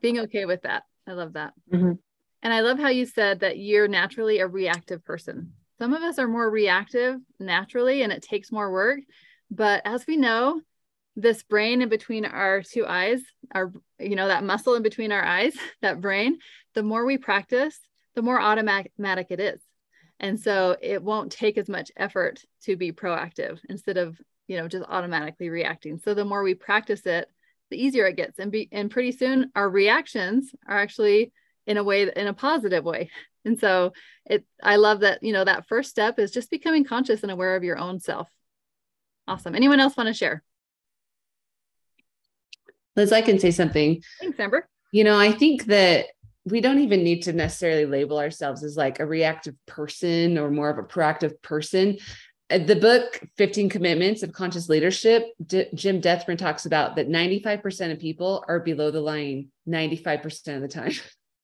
being 0.00 0.20
okay 0.20 0.44
with 0.44 0.62
that. 0.62 0.84
I 1.06 1.12
love 1.12 1.34
that. 1.34 1.52
Mm-hmm. 1.72 1.92
And 2.42 2.54
I 2.54 2.60
love 2.60 2.78
how 2.78 2.88
you 2.88 3.06
said 3.06 3.40
that 3.40 3.58
you're 3.58 3.88
naturally 3.88 4.38
a 4.38 4.46
reactive 4.46 5.04
person. 5.04 5.52
Some 5.78 5.92
of 5.92 6.02
us 6.02 6.18
are 6.18 6.28
more 6.28 6.48
reactive 6.48 7.20
naturally 7.38 8.02
and 8.02 8.12
it 8.12 8.22
takes 8.22 8.52
more 8.52 8.70
work. 8.70 9.00
But 9.50 9.82
as 9.84 10.06
we 10.06 10.16
know, 10.16 10.60
this 11.16 11.42
brain 11.42 11.82
in 11.82 11.88
between 11.88 12.24
our 12.24 12.62
two 12.62 12.86
eyes, 12.86 13.20
our, 13.52 13.72
you 13.98 14.14
know, 14.14 14.28
that 14.28 14.44
muscle 14.44 14.74
in 14.74 14.82
between 14.82 15.10
our 15.10 15.24
eyes, 15.24 15.54
that 15.82 16.00
brain, 16.00 16.38
the 16.74 16.82
more 16.82 17.04
we 17.04 17.18
practice, 17.18 17.78
the 18.14 18.22
more 18.22 18.40
automatic 18.40 18.92
it 19.30 19.40
is. 19.40 19.60
And 20.20 20.38
so 20.38 20.76
it 20.80 21.02
won't 21.02 21.32
take 21.32 21.58
as 21.58 21.68
much 21.68 21.92
effort 21.96 22.42
to 22.64 22.76
be 22.76 22.92
proactive 22.92 23.58
instead 23.68 23.96
of, 23.96 24.18
you 24.48 24.56
know, 24.56 24.66
just 24.66 24.84
automatically 24.88 25.48
reacting. 25.48 25.98
So 25.98 26.14
the 26.14 26.24
more 26.24 26.42
we 26.42 26.54
practice 26.54 27.06
it, 27.06 27.28
the 27.70 27.82
easier 27.82 28.06
it 28.06 28.16
gets. 28.16 28.38
And 28.38 28.50
be 28.50 28.68
and 28.72 28.90
pretty 28.90 29.12
soon 29.12 29.52
our 29.54 29.68
reactions 29.68 30.54
are 30.66 30.78
actually 30.78 31.32
in 31.66 31.76
a 31.76 31.84
way 31.84 32.10
in 32.14 32.26
a 32.26 32.34
positive 32.34 32.84
way. 32.84 33.10
And 33.44 33.58
so 33.58 33.92
it 34.26 34.44
I 34.62 34.76
love 34.76 35.00
that, 35.00 35.22
you 35.22 35.32
know, 35.32 35.44
that 35.44 35.68
first 35.68 35.88
step 35.88 36.18
is 36.18 36.32
just 36.32 36.50
becoming 36.50 36.84
conscious 36.84 37.22
and 37.22 37.32
aware 37.32 37.56
of 37.56 37.64
your 37.64 37.78
own 37.78 37.98
self. 37.98 38.28
Awesome. 39.26 39.54
Anyone 39.54 39.80
else 39.80 39.96
want 39.96 40.08
to 40.08 40.12
share? 40.12 40.42
Liz, 42.96 43.12
I 43.12 43.22
can 43.22 43.38
say 43.38 43.52
something. 43.52 44.02
Thanks, 44.20 44.38
Amber. 44.40 44.68
You 44.92 45.04
know, 45.04 45.18
I 45.18 45.32
think 45.32 45.66
that 45.66 46.06
we 46.50 46.60
don't 46.60 46.80
even 46.80 47.02
need 47.02 47.22
to 47.22 47.32
necessarily 47.32 47.86
label 47.86 48.18
ourselves 48.18 48.62
as 48.62 48.76
like 48.76 49.00
a 49.00 49.06
reactive 49.06 49.54
person 49.66 50.38
or 50.38 50.50
more 50.50 50.70
of 50.70 50.78
a 50.78 50.82
proactive 50.82 51.40
person. 51.42 51.98
Uh, 52.50 52.58
the 52.58 52.76
book 52.76 53.20
15 53.36 53.68
Commitments 53.68 54.22
of 54.22 54.32
Conscious 54.32 54.68
Leadership, 54.68 55.24
D- 55.44 55.66
Jim 55.74 56.00
Dethmer 56.00 56.36
talks 56.36 56.66
about 56.66 56.96
that 56.96 57.08
95% 57.08 57.92
of 57.92 57.98
people 57.98 58.44
are 58.48 58.60
below 58.60 58.90
the 58.90 59.00
line 59.00 59.48
95% 59.68 60.56
of 60.56 60.62
the 60.62 60.68
time. 60.68 60.92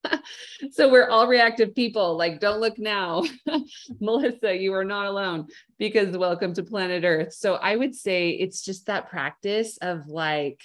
so 0.71 0.89
we're 0.91 1.09
all 1.09 1.27
reactive 1.27 1.75
people. 1.75 2.17
Like, 2.17 2.39
don't 2.39 2.59
look 2.59 2.79
now. 2.79 3.23
Melissa, 3.99 4.55
you 4.55 4.73
are 4.73 4.83
not 4.83 5.05
alone 5.05 5.47
because 5.77 6.17
welcome 6.17 6.53
to 6.53 6.63
planet 6.63 7.03
Earth. 7.03 7.33
So 7.33 7.55
I 7.55 7.75
would 7.75 7.95
say 7.95 8.31
it's 8.31 8.63
just 8.63 8.87
that 8.87 9.09
practice 9.09 9.77
of 9.77 10.07
like 10.07 10.61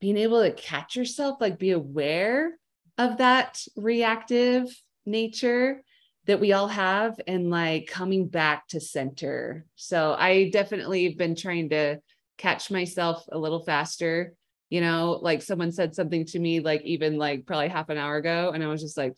being 0.00 0.16
able 0.16 0.42
to 0.42 0.52
catch 0.52 0.96
yourself, 0.96 1.40
like 1.40 1.58
be 1.58 1.72
aware 1.72 2.52
of 3.00 3.16
that 3.16 3.64
reactive 3.76 4.66
nature 5.06 5.82
that 6.26 6.38
we 6.38 6.52
all 6.52 6.68
have 6.68 7.18
and 7.26 7.50
like 7.50 7.86
coming 7.86 8.28
back 8.28 8.68
to 8.68 8.78
center. 8.78 9.64
So 9.74 10.14
I 10.18 10.50
definitely 10.50 11.04
have 11.04 11.16
been 11.16 11.34
trying 11.34 11.70
to 11.70 11.98
catch 12.36 12.70
myself 12.70 13.24
a 13.32 13.38
little 13.38 13.64
faster. 13.64 14.34
You 14.68 14.82
know, 14.82 15.18
like 15.20 15.40
someone 15.40 15.72
said 15.72 15.94
something 15.94 16.26
to 16.26 16.38
me, 16.38 16.60
like 16.60 16.82
even 16.82 17.16
like 17.16 17.46
probably 17.46 17.68
half 17.68 17.88
an 17.88 17.96
hour 17.96 18.16
ago, 18.16 18.52
and 18.54 18.62
I 18.62 18.66
was 18.66 18.82
just 18.82 18.98
like, 18.98 19.16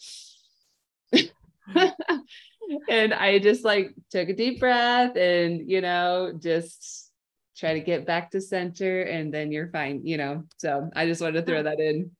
and 2.88 3.12
I 3.12 3.40
just 3.40 3.64
like 3.64 3.94
took 4.10 4.28
a 4.28 4.34
deep 4.34 4.60
breath 4.60 5.16
and, 5.16 5.68
you 5.68 5.80
know, 5.80 6.32
just 6.38 7.10
try 7.56 7.74
to 7.74 7.80
get 7.80 8.06
back 8.06 8.30
to 8.30 8.40
center 8.40 9.02
and 9.02 9.34
then 9.34 9.50
you're 9.50 9.68
fine, 9.70 10.02
you 10.04 10.16
know. 10.16 10.44
So 10.58 10.88
I 10.94 11.06
just 11.06 11.20
wanted 11.20 11.40
to 11.40 11.46
throw 11.46 11.64
that 11.64 11.80
in. 11.80 12.12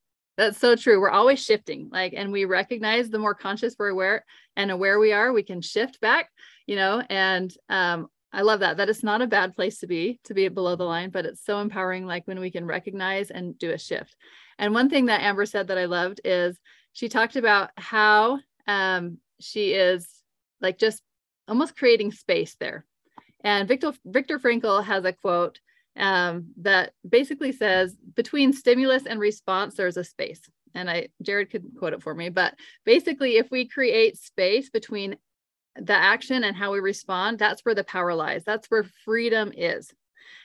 That's 0.42 0.58
so 0.58 0.74
true. 0.74 1.00
We're 1.00 1.08
always 1.08 1.40
shifting. 1.40 1.88
Like, 1.92 2.14
and 2.16 2.32
we 2.32 2.46
recognize 2.46 3.08
the 3.08 3.20
more 3.20 3.32
conscious 3.32 3.76
we're 3.78 3.90
aware 3.90 4.24
and 4.56 4.72
aware 4.72 4.98
we 4.98 5.12
are, 5.12 5.32
we 5.32 5.44
can 5.44 5.60
shift 5.62 6.00
back, 6.00 6.30
you 6.66 6.74
know, 6.74 7.00
and 7.08 7.54
um, 7.68 8.08
I 8.32 8.42
love 8.42 8.58
that. 8.58 8.78
That 8.78 8.88
is 8.88 9.04
not 9.04 9.22
a 9.22 9.28
bad 9.28 9.54
place 9.54 9.78
to 9.78 9.86
be, 9.86 10.18
to 10.24 10.34
be 10.34 10.48
below 10.48 10.74
the 10.74 10.82
line, 10.82 11.10
but 11.10 11.26
it's 11.26 11.44
so 11.44 11.60
empowering, 11.60 12.06
like 12.06 12.26
when 12.26 12.40
we 12.40 12.50
can 12.50 12.66
recognize 12.66 13.30
and 13.30 13.56
do 13.56 13.70
a 13.70 13.78
shift. 13.78 14.16
And 14.58 14.74
one 14.74 14.90
thing 14.90 15.06
that 15.06 15.20
Amber 15.20 15.46
said 15.46 15.68
that 15.68 15.78
I 15.78 15.84
loved 15.84 16.20
is 16.24 16.58
she 16.92 17.08
talked 17.08 17.36
about 17.36 17.70
how 17.76 18.40
um, 18.66 19.18
she 19.38 19.74
is 19.74 20.08
like 20.60 20.76
just 20.76 21.04
almost 21.46 21.76
creating 21.76 22.10
space 22.10 22.56
there. 22.58 22.84
And 23.44 23.68
Viktor 23.68 23.92
Viktor 24.04 24.40
Frankl 24.40 24.82
has 24.82 25.04
a 25.04 25.12
quote 25.12 25.60
um, 25.96 26.46
that 26.58 26.92
basically 27.08 27.52
says 27.52 27.96
between 28.14 28.52
stimulus 28.52 29.04
and 29.06 29.20
response, 29.20 29.74
there's 29.74 29.96
a 29.96 30.04
space. 30.04 30.40
And 30.74 30.88
I, 30.88 31.08
Jared 31.20 31.50
could 31.50 31.64
quote 31.78 31.92
it 31.92 32.02
for 32.02 32.14
me, 32.14 32.30
but 32.30 32.54
basically, 32.84 33.36
if 33.36 33.50
we 33.50 33.68
create 33.68 34.16
space 34.16 34.70
between 34.70 35.16
the 35.76 35.94
action 35.94 36.44
and 36.44 36.56
how 36.56 36.72
we 36.72 36.80
respond, 36.80 37.38
that's 37.38 37.62
where 37.62 37.74
the 37.74 37.84
power 37.84 38.14
lies. 38.14 38.42
That's 38.44 38.70
where 38.70 38.84
freedom 39.04 39.52
is. 39.54 39.92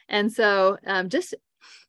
And 0.10 0.32
so, 0.32 0.77
um, 0.86 1.08
just 1.08 1.34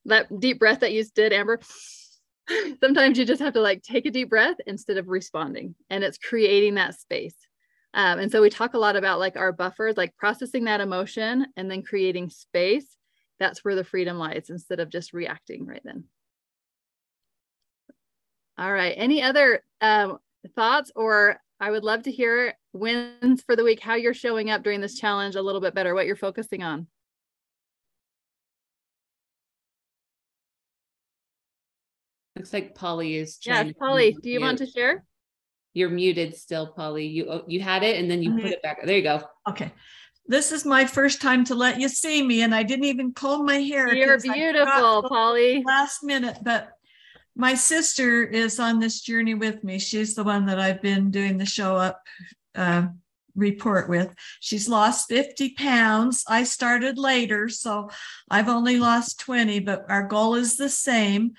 that 0.04 0.40
deep 0.40 0.60
breath 0.60 0.80
that 0.80 0.92
you 0.92 1.04
did, 1.14 1.32
Amber. 1.32 1.60
Sometimes 2.80 3.18
you 3.18 3.24
just 3.24 3.42
have 3.42 3.54
to 3.54 3.60
like 3.60 3.82
take 3.82 4.06
a 4.06 4.10
deep 4.10 4.30
breath 4.30 4.56
instead 4.66 4.98
of 4.98 5.08
responding, 5.08 5.74
and 5.90 6.04
it's 6.04 6.18
creating 6.18 6.74
that 6.76 6.98
space. 6.98 7.36
Um, 7.94 8.20
and 8.20 8.30
so 8.30 8.40
we 8.40 8.50
talk 8.50 8.74
a 8.74 8.78
lot 8.78 8.96
about 8.96 9.18
like 9.18 9.36
our 9.36 9.50
buffers, 9.52 9.96
like 9.96 10.16
processing 10.16 10.64
that 10.64 10.80
emotion 10.80 11.46
and 11.56 11.70
then 11.70 11.82
creating 11.82 12.30
space 12.30 12.97
that's 13.38 13.64
where 13.64 13.74
the 13.74 13.84
freedom 13.84 14.18
lies 14.18 14.46
instead 14.48 14.80
of 14.80 14.90
just 14.90 15.12
reacting 15.12 15.66
right 15.66 15.82
then. 15.84 16.04
All 18.58 18.72
right. 18.72 18.94
Any 18.96 19.22
other 19.22 19.62
um, 19.80 20.18
thoughts 20.56 20.90
or 20.96 21.40
I 21.60 21.70
would 21.70 21.84
love 21.84 22.04
to 22.04 22.12
hear 22.12 22.54
wins 22.72 23.42
for 23.42 23.56
the 23.56 23.64
week, 23.64 23.80
how 23.80 23.94
you're 23.94 24.14
showing 24.14 24.50
up 24.50 24.62
during 24.62 24.80
this 24.80 24.98
challenge 24.98 25.36
a 25.36 25.42
little 25.42 25.60
bit 25.60 25.74
better, 25.74 25.94
what 25.94 26.06
you're 26.06 26.16
focusing 26.16 26.62
on. 26.62 26.86
Looks 32.36 32.52
like 32.52 32.74
Polly 32.74 33.16
is. 33.16 33.38
Yes, 33.44 33.72
Polly, 33.78 34.16
do 34.22 34.30
you 34.30 34.40
want 34.40 34.58
to 34.58 34.66
share? 34.66 35.04
You're 35.74 35.90
muted 35.90 36.36
still, 36.36 36.68
Polly. 36.68 37.06
You 37.06 37.42
you 37.48 37.60
had 37.60 37.82
it 37.82 37.98
and 37.98 38.10
then 38.10 38.22
you 38.22 38.32
put 38.32 38.46
it 38.46 38.62
back. 38.62 38.84
There 38.84 38.96
you 38.96 39.02
go. 39.02 39.22
Okay 39.48 39.72
this 40.28 40.52
is 40.52 40.64
my 40.64 40.84
first 40.84 41.22
time 41.22 41.42
to 41.46 41.54
let 41.54 41.80
you 41.80 41.88
see 41.88 42.22
me, 42.22 42.42
and 42.42 42.54
I 42.54 42.62
didn't 42.62 42.84
even 42.84 43.12
comb 43.12 43.46
my 43.46 43.56
hair. 43.56 43.92
You're 43.92 44.20
beautiful, 44.20 45.02
Polly. 45.08 45.64
Last 45.66 46.04
minute, 46.04 46.38
but 46.42 46.70
my 47.34 47.54
sister 47.54 48.24
is 48.24 48.60
on 48.60 48.78
this 48.78 49.00
journey 49.00 49.34
with 49.34 49.64
me. 49.64 49.78
She's 49.78 50.14
the 50.14 50.24
one 50.24 50.46
that 50.46 50.60
I've 50.60 50.82
been 50.82 51.10
doing 51.10 51.38
the 51.38 51.46
show 51.46 51.76
up 51.76 52.02
uh, 52.54 52.88
report 53.34 53.88
with. 53.88 54.14
She's 54.40 54.68
lost 54.68 55.08
50 55.08 55.54
pounds. 55.54 56.24
I 56.28 56.44
started 56.44 56.98
later, 56.98 57.48
so 57.48 57.88
I've 58.28 58.48
only 58.48 58.78
lost 58.78 59.20
20, 59.20 59.60
but 59.60 59.86
our 59.88 60.02
goal 60.02 60.34
is 60.34 60.56
the 60.56 60.68
same. 60.68 61.32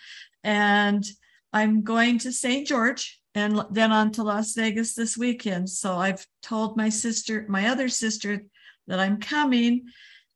And 0.43 1.05
I'm 1.53 1.83
going 1.83 2.19
to 2.19 2.31
St. 2.31 2.65
George 2.65 3.19
and 3.35 3.61
then 3.69 3.91
on 3.91 4.11
to 4.13 4.23
Las 4.23 4.53
Vegas 4.53 4.95
this 4.95 5.17
weekend. 5.17 5.69
So 5.69 5.97
I've 5.97 6.25
told 6.41 6.77
my 6.77 6.89
sister, 6.89 7.45
my 7.47 7.67
other 7.67 7.89
sister, 7.89 8.43
that 8.89 8.99
I'm 8.99 9.19
coming. 9.19 9.85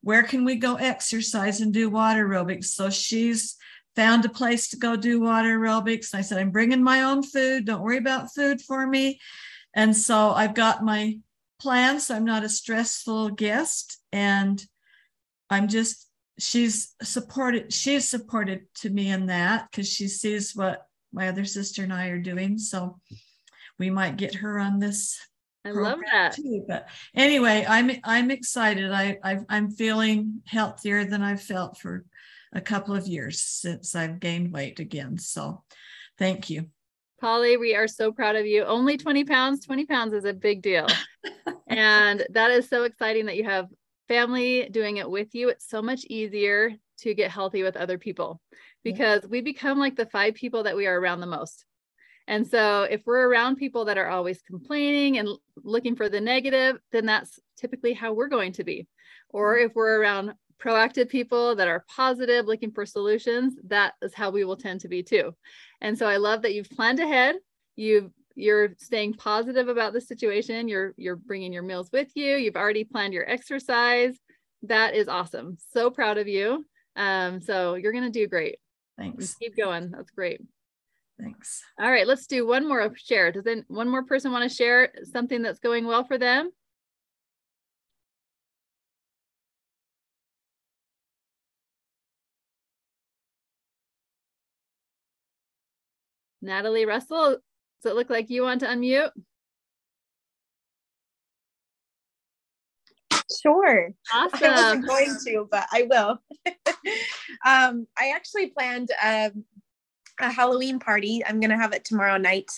Where 0.02 0.24
can 0.24 0.46
we 0.46 0.56
go 0.56 0.76
exercise 0.76 1.60
and 1.60 1.74
do 1.74 1.90
water 1.90 2.26
aerobics? 2.26 2.66
So 2.66 2.90
she's 2.90 3.58
found 3.96 4.26
a 4.26 4.30
place 4.30 4.70
to 4.70 4.78
go 4.78 4.96
do 4.96 5.20
water 5.20 5.60
aerobics. 5.60 6.14
And 6.14 6.20
I 6.20 6.22
said, 6.22 6.38
I'm 6.38 6.52
bringing 6.52 6.84
my 6.84 7.04
own 7.04 7.24
food. 7.24 7.66
Don't 7.66 7.84
worry 7.84 7.98
about 7.98 8.34
food 8.34 8.62
for 8.62 8.88
me. 8.88 9.20
And 9.74 9.96
so 9.96 10.32
I've 10.32 10.54
got 10.54 10.84
my 10.84 11.20
plans. 11.60 12.08
So 12.08 12.16
I'm 12.16 12.26
not 12.26 12.44
a 12.44 12.50
stressful 12.50 13.32
guest. 13.32 14.00
And 14.12 14.64
I'm 15.50 15.68
just, 15.68 16.08
she's 16.40 16.96
supported, 17.02 17.74
she's 17.74 18.08
supported 18.08 18.62
to 18.76 18.90
me 18.90 19.10
in 19.10 19.28
that 19.28 19.70
because 19.70 19.92
she 19.92 20.08
sees 20.08 20.56
what 20.56 20.88
my 21.12 21.30
other 21.30 21.46
sister 21.46 21.84
and 21.84 21.94
I 21.94 22.08
are 22.08 22.20
doing. 22.20 22.58
So 22.58 23.00
we 23.80 23.90
might 23.90 24.18
get 24.18 24.36
her 24.36 24.60
on 24.60 24.80
this 24.80 25.20
I 25.66 25.72
love 25.72 26.00
that 26.12 26.34
too. 26.36 26.66
But 26.68 26.90
anyway, 27.16 27.66
I'm 27.68 27.92
I'm 28.04 28.32
excited. 28.32 28.92
I, 28.92 29.18
I 29.24 29.40
I'm 29.50 29.72
feeling 29.72 30.42
healthier 30.46 31.06
than 31.06 31.22
I've 31.22 31.42
felt 31.42 31.78
for 31.78 32.06
a 32.54 32.62
couple 32.62 32.96
of 32.96 33.08
years 33.08 33.42
since 33.42 33.96
I've 33.96 34.20
gained 34.20 34.52
weight 34.52 34.80
again. 34.80 35.18
So 35.18 35.64
thank 36.18 36.50
you. 36.50 36.68
Polly, 37.20 37.58
we 37.58 37.74
are 37.76 37.88
so 37.88 38.12
proud 38.12 38.36
of 38.36 38.46
you. 38.46 38.64
Only 38.64 38.98
20 38.98 39.24
pounds, 39.24 39.66
20 39.66 39.86
pounds 39.86 40.14
is 40.14 40.26
a 40.26 40.34
big 40.34 40.62
deal. 40.62 40.88
and 41.68 42.26
that 42.32 42.52
is 42.52 42.68
so 42.68 42.84
exciting 42.84 43.28
that 43.28 43.38
you 43.38 43.46
have 43.46 43.70
family 44.10 44.68
doing 44.70 44.98
it 44.98 45.10
with 45.10 45.34
you. 45.34 45.50
It's 45.50 45.70
so 45.70 45.82
much 45.82 46.04
easier 46.06 46.74
to 47.00 47.14
get 47.14 47.32
healthy 47.32 47.64
with 47.64 47.78
other 47.78 47.98
people 47.98 48.42
because 48.84 49.26
we 49.28 49.42
become 49.42 49.80
like 49.80 49.96
the 49.96 50.06
five 50.06 50.36
people 50.36 50.64
that 50.64 50.76
we 50.76 50.86
are 50.86 51.00
around 51.00 51.22
the 51.22 51.26
most. 51.26 51.66
And 52.28 52.48
so 52.48 52.84
if 52.84 53.02
we're 53.06 53.28
around 53.28 53.58
people 53.58 53.86
that 53.86 53.98
are 53.98 54.10
always 54.10 54.42
complaining 54.42 55.18
and 55.18 55.28
looking 55.58 55.96
for 55.96 56.10
the 56.10 56.22
negative, 56.22 56.78
then 56.92 57.06
that's 57.06 57.40
typically 57.58 57.94
how 57.94 58.14
we're 58.14 58.30
going 58.30 58.54
to 58.54 58.64
be. 58.64 58.88
Or 59.30 59.56
mm-hmm. 59.56 59.66
if 59.66 59.76
we're 59.76 60.00
around 60.00 60.34
proactive 60.64 61.10
people 61.10 61.56
that 61.56 61.68
are 61.68 61.84
positive, 61.94 62.46
looking 62.46 62.72
for 62.72 62.86
solutions, 62.86 63.56
that 63.68 63.94
is 64.02 64.14
how 64.14 64.30
we 64.30 64.46
will 64.46 64.56
tend 64.56 64.82
to 64.82 64.88
be 64.88 65.04
too. 65.04 65.36
And 65.82 65.98
so 65.98 66.08
I 66.08 66.18
love 66.18 66.44
that 66.44 66.54
you've 66.54 66.70
planned 66.70 67.00
ahead. 67.00 67.36
You've 67.76 68.12
you're 68.36 68.74
staying 68.80 69.14
positive 69.14 69.68
about 69.68 69.94
the 69.94 70.02
situation. 70.02 70.68
You're 70.68 70.94
you're 70.98 71.16
bringing 71.16 71.54
your 71.54 71.64
meals 71.64 71.90
with 71.92 72.10
you. 72.16 72.36
You've 72.36 72.56
already 72.56 72.84
planned 72.84 73.14
your 73.14 73.30
exercise. 73.30 74.18
that 74.64 74.96
is 74.96 75.08
awesome. 75.08 75.58
So 75.74 75.90
proud 75.90 76.18
of 76.18 76.28
you. 76.28 76.66
Um, 76.96 77.42
so 77.42 77.76
you're 77.76 77.92
going 77.92 78.06
to 78.06 78.10
do 78.10 78.28
great. 78.28 78.58
Thanks. 78.98 79.36
Keep 79.36 79.58
going. 79.58 79.92
That's 79.92 80.12
great. 80.12 80.42
Thanks. 81.20 81.64
All 81.80 81.92
right, 81.92 82.08
let's 82.08 82.28
do 82.28 82.46
one 82.46 82.68
more 82.68 82.92
share. 82.98 83.32
Does 83.32 83.44
then 83.44 83.66
one 83.68 83.90
more 83.90 84.04
person 84.04 84.32
want 84.32 84.50
to 84.50 84.56
share 84.56 84.94
something 85.12 85.42
that's 85.42 85.60
going 85.60 85.86
well 85.86 86.04
for 86.04 86.18
them? 86.18 86.52
Natalie 96.42 96.86
Russell, 96.86 97.38
does 97.82 97.92
it 97.92 97.96
look 97.96 98.10
like 98.10 98.30
you 98.30 98.44
want 98.44 98.60
to 98.62 98.68
unmute? 98.68 99.12
Sure. 103.42 103.92
Awesome. 104.14 104.40
I 104.44 104.56
wasn't 104.56 104.88
going 104.88 105.16
to, 105.26 105.48
but 105.50 105.66
I 105.72 105.88
will. 105.90 106.20
um, 107.46 107.88
I 107.98 108.12
actually 108.14 108.48
planned 108.48 108.90
um, 109.02 109.46
a 110.20 110.32
Halloween 110.32 110.80
party. 110.80 111.24
I'm 111.26 111.40
going 111.40 111.50
to 111.50 111.58
have 111.58 111.74
it 111.74 111.86
tomorrow 111.86 112.18
night. 112.18 112.52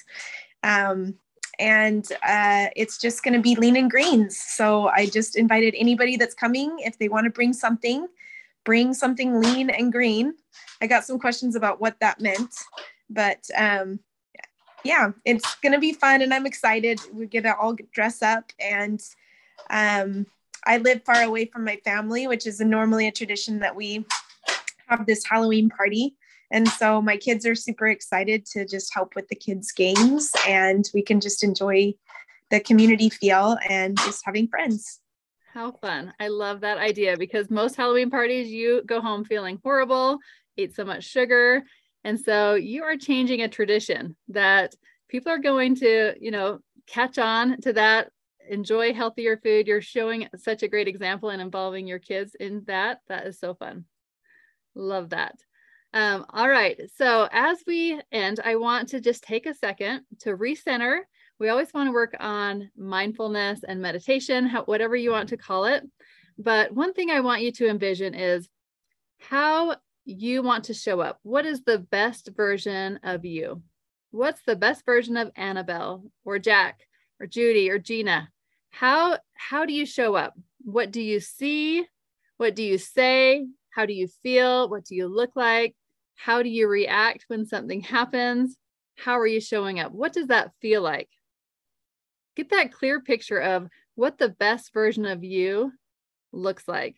Um, 0.63 1.15
and 1.59 2.05
uh, 2.27 2.67
it's 2.75 2.97
just 2.97 3.23
going 3.23 3.33
to 3.33 3.39
be 3.39 3.55
lean 3.55 3.77
and 3.77 3.89
greens. 3.89 4.37
So 4.37 4.87
I 4.87 5.05
just 5.05 5.35
invited 5.35 5.73
anybody 5.77 6.17
that's 6.17 6.35
coming, 6.35 6.75
if 6.79 6.97
they 6.97 7.07
want 7.07 7.25
to 7.25 7.29
bring 7.29 7.53
something, 7.53 8.07
bring 8.63 8.93
something 8.93 9.39
lean 9.39 9.69
and 9.69 9.91
green. 9.91 10.33
I 10.81 10.87
got 10.87 11.05
some 11.05 11.19
questions 11.19 11.55
about 11.55 11.79
what 11.79 11.99
that 12.01 12.19
meant, 12.19 12.53
but 13.09 13.47
um, 13.55 13.99
yeah, 14.83 15.11
it's 15.23 15.55
going 15.55 15.71
to 15.71 15.79
be 15.79 15.93
fun 15.93 16.21
and 16.21 16.33
I'm 16.33 16.45
excited. 16.45 16.99
We're 17.13 17.27
going 17.27 17.43
to 17.43 17.55
all 17.55 17.75
dress 17.93 18.21
up 18.21 18.51
and 18.59 19.01
um, 19.69 20.25
I 20.65 20.77
live 20.77 21.03
far 21.03 21.21
away 21.23 21.45
from 21.45 21.63
my 21.63 21.77
family, 21.85 22.27
which 22.27 22.45
is 22.45 22.59
normally 22.59 23.07
a 23.07 23.11
tradition 23.11 23.59
that 23.59 23.75
we 23.75 24.05
have 24.87 25.05
this 25.05 25.23
Halloween 25.25 25.69
party. 25.69 26.15
And 26.55 26.69
so 26.69 27.01
my 27.01 27.17
kids 27.17 27.45
are 27.45 27.53
super 27.53 27.87
excited 27.87 28.45
to 28.53 28.65
just 28.65 28.93
help 28.93 29.13
with 29.13 29.27
the 29.27 29.35
kids' 29.35 29.73
games 29.73 30.31
and 30.47 30.89
we 30.93 31.01
can 31.01 31.19
just 31.19 31.43
enjoy 31.43 31.93
the 32.49 32.61
community 32.61 33.09
feel 33.09 33.57
and 33.69 33.97
just 33.97 34.21
having 34.23 34.47
friends. 34.47 35.01
How 35.53 35.73
fun. 35.73 36.13
I 36.17 36.29
love 36.29 36.61
that 36.61 36.77
idea 36.77 37.17
because 37.17 37.49
most 37.49 37.75
Halloween 37.75 38.09
parties, 38.09 38.47
you 38.47 38.83
go 38.85 39.01
home 39.01 39.25
feeling 39.25 39.59
horrible, 39.65 40.19
eat 40.55 40.73
so 40.73 40.85
much 40.85 41.03
sugar. 41.03 41.65
And 42.05 42.17
so 42.17 42.55
you 42.55 42.83
are 42.83 42.95
changing 42.95 43.41
a 43.41 43.49
tradition 43.49 44.15
that 44.29 44.75
people 45.09 45.33
are 45.33 45.39
going 45.39 45.75
to, 45.75 46.13
you 46.21 46.31
know, 46.31 46.59
catch 46.87 47.17
on 47.17 47.59
to 47.63 47.73
that 47.73 48.11
enjoy 48.49 48.93
healthier 48.93 49.35
food. 49.35 49.67
You're 49.67 49.81
showing 49.81 50.29
such 50.37 50.63
a 50.63 50.69
great 50.69 50.87
example 50.87 51.31
and 51.31 51.41
involving 51.41 51.85
your 51.85 51.99
kids 51.99 52.33
in 52.39 52.63
that. 52.67 53.01
That 53.09 53.27
is 53.27 53.39
so 53.39 53.55
fun. 53.55 53.83
Love 54.73 55.09
that. 55.09 55.35
Um, 55.95 56.25
all 56.29 56.47
right. 56.47 56.79
So 56.97 57.27
as 57.31 57.63
we 57.65 57.99
end, 58.11 58.39
I 58.43 58.57
want 58.57 58.89
to 58.89 59.01
just 59.01 59.23
take 59.23 59.47
a 59.47 59.53
second 59.53 60.01
to 60.19 60.37
recenter. 60.37 60.99
We 61.39 61.49
always 61.49 61.73
want 61.73 61.87
to 61.87 61.93
work 61.93 62.15
on 62.19 62.69
mindfulness 62.77 63.61
and 63.67 63.81
meditation, 63.81 64.45
how, 64.45 64.63
whatever 64.65 64.95
you 64.95 65.11
want 65.11 65.29
to 65.29 65.37
call 65.37 65.65
it. 65.65 65.83
But 66.37 66.71
one 66.73 66.93
thing 66.93 67.09
I 67.09 67.21
want 67.21 67.41
you 67.41 67.51
to 67.53 67.69
envision 67.69 68.13
is 68.13 68.47
how 69.19 69.77
you 70.03 70.43
want 70.43 70.65
to 70.65 70.73
show 70.73 70.99
up. 70.99 71.19
What 71.23 71.45
is 71.45 71.63
the 71.63 71.79
best 71.79 72.29
version 72.35 72.99
of 73.03 73.25
you? 73.25 73.63
What's 74.11 74.41
the 74.45 74.55
best 74.55 74.85
version 74.85 75.17
of 75.17 75.31
Annabelle 75.35 76.03
or 76.23 76.37
Jack 76.37 76.81
or 77.19 77.25
Judy 77.25 77.71
or 77.71 77.79
Gina? 77.79 78.29
how 78.75 79.17
how 79.35 79.65
do 79.65 79.71
you 79.71 79.85
show 79.85 80.15
up 80.15 80.33
what 80.63 80.91
do 80.91 81.01
you 81.01 81.21
see 81.21 81.85
what 82.35 82.55
do 82.55 82.61
you 82.61 82.77
say 82.77 83.47
how 83.69 83.85
do 83.85 83.93
you 83.93 84.05
feel 84.21 84.67
what 84.69 84.83
do 84.83 84.95
you 84.95 85.07
look 85.07 85.31
like 85.33 85.73
how 86.15 86.41
do 86.41 86.49
you 86.49 86.67
react 86.67 87.25
when 87.27 87.45
something 87.45 87.81
happens? 87.81 88.57
How 88.97 89.19
are 89.19 89.27
you 89.27 89.41
showing 89.41 89.79
up? 89.79 89.91
What 89.91 90.13
does 90.13 90.27
that 90.27 90.51
feel 90.61 90.81
like? 90.81 91.09
Get 92.35 92.49
that 92.49 92.73
clear 92.73 93.01
picture 93.01 93.39
of 93.39 93.67
what 93.95 94.17
the 94.17 94.29
best 94.29 94.73
version 94.73 95.05
of 95.05 95.23
you 95.23 95.71
looks 96.31 96.67
like. 96.67 96.97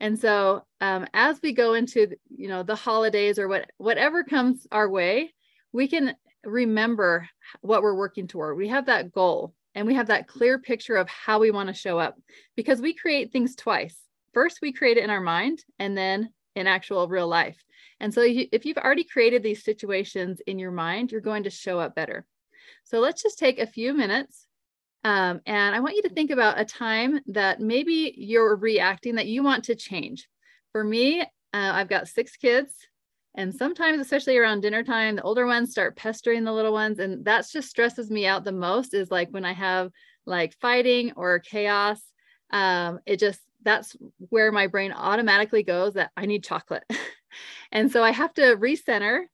And 0.00 0.18
so 0.18 0.64
um, 0.80 1.06
as 1.14 1.40
we 1.42 1.52
go 1.52 1.74
into 1.74 2.16
you 2.28 2.48
know 2.48 2.62
the 2.62 2.74
holidays 2.74 3.38
or 3.38 3.46
what 3.46 3.70
whatever 3.78 4.24
comes 4.24 4.66
our 4.72 4.88
way 4.88 5.32
we 5.72 5.88
can 5.88 6.14
remember 6.44 7.28
what 7.60 7.82
we're 7.82 7.94
working 7.94 8.26
toward. 8.26 8.56
We 8.56 8.68
have 8.68 8.86
that 8.86 9.12
goal 9.12 9.54
and 9.74 9.86
we 9.86 9.94
have 9.94 10.08
that 10.08 10.28
clear 10.28 10.58
picture 10.58 10.96
of 10.96 11.08
how 11.08 11.38
we 11.38 11.50
want 11.50 11.68
to 11.68 11.74
show 11.74 11.98
up 11.98 12.18
because 12.56 12.80
we 12.80 12.94
create 12.94 13.32
things 13.32 13.56
twice. 13.56 13.98
First, 14.34 14.58
we 14.60 14.72
create 14.72 14.96
it 14.96 15.04
in 15.04 15.10
our 15.10 15.20
mind 15.20 15.64
and 15.78 15.96
then 15.96 16.30
in 16.54 16.66
actual 16.66 17.08
real 17.08 17.28
life. 17.28 17.56
And 18.02 18.12
so 18.12 18.20
if 18.24 18.66
you've 18.66 18.76
already 18.76 19.04
created 19.04 19.42
these 19.42 19.64
situations 19.64 20.40
in 20.46 20.58
your 20.58 20.72
mind, 20.72 21.12
you're 21.12 21.20
going 21.20 21.44
to 21.44 21.50
show 21.50 21.78
up 21.78 21.94
better. 21.94 22.26
So 22.84 22.98
let's 22.98 23.22
just 23.22 23.38
take 23.38 23.58
a 23.58 23.66
few 23.66 23.94
minutes. 23.94 24.46
Um, 25.04 25.40
and 25.46 25.74
I 25.74 25.80
want 25.80 25.94
you 25.96 26.02
to 26.02 26.10
think 26.10 26.30
about 26.30 26.60
a 26.60 26.64
time 26.64 27.20
that 27.28 27.60
maybe 27.60 28.12
you're 28.16 28.56
reacting 28.56 29.14
that 29.14 29.28
you 29.28 29.42
want 29.42 29.64
to 29.64 29.76
change. 29.76 30.28
For 30.72 30.82
me, 30.82 31.22
uh, 31.22 31.24
I've 31.52 31.88
got 31.88 32.08
six 32.08 32.36
kids 32.36 32.74
and 33.34 33.54
sometimes, 33.54 34.00
especially 34.00 34.36
around 34.36 34.60
dinner 34.60 34.82
time, 34.82 35.16
the 35.16 35.22
older 35.22 35.46
ones 35.46 35.70
start 35.70 35.96
pestering 35.96 36.44
the 36.44 36.52
little 36.52 36.72
ones. 36.72 36.98
And 36.98 37.24
that's 37.24 37.50
just 37.50 37.70
stresses 37.70 38.10
me 38.10 38.26
out 38.26 38.44
the 38.44 38.52
most 38.52 38.94
is 38.94 39.10
like 39.10 39.30
when 39.30 39.44
I 39.44 39.54
have 39.54 39.90
like 40.26 40.54
fighting 40.60 41.12
or 41.16 41.38
chaos. 41.38 42.00
Um, 42.50 42.98
it 43.06 43.18
just, 43.18 43.40
that's 43.62 43.96
where 44.28 44.52
my 44.52 44.66
brain 44.66 44.92
automatically 44.92 45.62
goes 45.62 45.94
that 45.94 46.10
I 46.16 46.26
need 46.26 46.44
chocolate. 46.44 46.84
and 47.70 47.90
so 47.90 48.02
I 48.02 48.10
have 48.10 48.34
to 48.34 48.56
recenter 48.56 49.24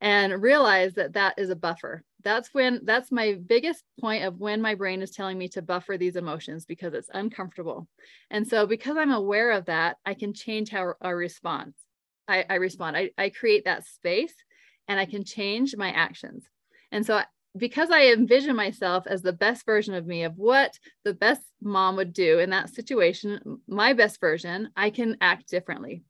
and 0.00 0.42
realize 0.42 0.94
that 0.94 1.12
that 1.14 1.38
is 1.38 1.50
a 1.50 1.56
buffer. 1.56 2.02
That's 2.22 2.52
when, 2.52 2.80
that's 2.84 3.12
my 3.12 3.34
biggest 3.46 3.84
point 4.00 4.24
of 4.24 4.38
when 4.38 4.60
my 4.60 4.74
brain 4.74 5.02
is 5.02 5.10
telling 5.10 5.36
me 5.38 5.48
to 5.50 5.62
buffer 5.62 5.98
these 5.98 6.16
emotions 6.16 6.64
because 6.64 6.94
it's 6.94 7.10
uncomfortable. 7.12 7.86
And 8.30 8.46
so 8.46 8.66
because 8.66 8.96
I'm 8.96 9.12
aware 9.12 9.50
of 9.50 9.66
that, 9.66 9.96
I 10.06 10.14
can 10.14 10.32
change 10.32 10.70
how 10.70 10.94
I 11.00 11.10
respond. 11.10 11.74
I, 12.28 12.44
I 12.48 12.54
respond. 12.54 12.96
I, 12.96 13.10
I 13.18 13.30
create 13.30 13.64
that 13.64 13.86
space 13.86 14.34
and 14.88 14.98
I 14.98 15.04
can 15.04 15.24
change 15.24 15.76
my 15.76 15.90
actions. 15.90 16.44
And 16.92 17.04
so 17.04 17.20
because 17.56 17.90
I 17.90 18.06
envision 18.06 18.54
myself 18.54 19.06
as 19.06 19.22
the 19.22 19.32
best 19.32 19.66
version 19.66 19.94
of 19.94 20.06
me, 20.06 20.22
of 20.22 20.36
what 20.36 20.78
the 21.04 21.14
best 21.14 21.42
mom 21.60 21.96
would 21.96 22.12
do 22.12 22.38
in 22.38 22.50
that 22.50 22.70
situation, 22.70 23.60
my 23.66 23.92
best 23.92 24.20
version, 24.20 24.70
I 24.76 24.90
can 24.90 25.16
act 25.20 25.48
differently. 25.48 26.04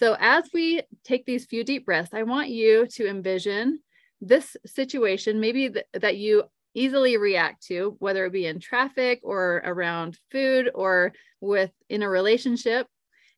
So, 0.00 0.16
as 0.18 0.48
we 0.54 0.80
take 1.04 1.26
these 1.26 1.44
few 1.44 1.62
deep 1.62 1.84
breaths, 1.84 2.14
I 2.14 2.22
want 2.22 2.48
you 2.48 2.86
to 2.86 3.06
envision 3.06 3.80
this 4.22 4.56
situation, 4.64 5.40
maybe 5.40 5.68
th- 5.68 5.84
that 5.92 6.16
you 6.16 6.44
easily 6.72 7.18
react 7.18 7.66
to, 7.66 7.96
whether 7.98 8.24
it 8.24 8.32
be 8.32 8.46
in 8.46 8.60
traffic 8.60 9.20
or 9.22 9.60
around 9.62 10.18
food 10.32 10.70
or 10.74 11.12
with 11.42 11.70
in 11.90 12.02
a 12.02 12.08
relationship 12.08 12.86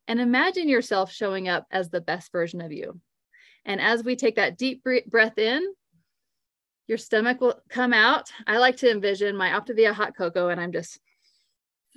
and 0.07 0.21
imagine 0.21 0.69
yourself 0.69 1.11
showing 1.11 1.49
up 1.49 1.65
as 1.69 1.89
the 1.89 1.99
best 1.99 2.31
version 2.31 2.61
of 2.61 2.71
you. 2.71 2.97
And 3.65 3.81
as 3.81 4.01
we 4.01 4.15
take 4.15 4.37
that 4.37 4.57
deep 4.57 4.85
breath 5.07 5.37
in, 5.37 5.67
your 6.87 6.97
stomach 6.97 7.41
will 7.41 7.59
come 7.67 7.91
out. 7.91 8.29
I 8.47 8.59
like 8.59 8.77
to 8.77 8.89
envision 8.89 9.35
my 9.35 9.49
Optavia 9.49 9.91
hot 9.91 10.15
cocoa 10.15 10.47
and 10.47 10.61
I'm 10.61 10.71
just 10.71 10.97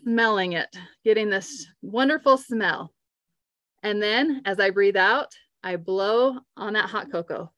smelling 0.02 0.54
it, 0.54 0.74
getting 1.04 1.30
this 1.30 1.68
wonderful 1.82 2.36
smell. 2.36 2.92
And 3.86 4.02
then 4.02 4.42
as 4.44 4.58
I 4.58 4.70
breathe 4.70 4.96
out, 4.96 5.32
I 5.62 5.76
blow 5.76 6.40
on 6.56 6.72
that 6.72 6.90
hot 6.90 7.12
cocoa. 7.12 7.52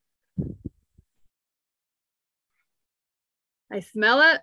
I 3.72 3.80
smell 3.80 4.20
it. 4.20 4.42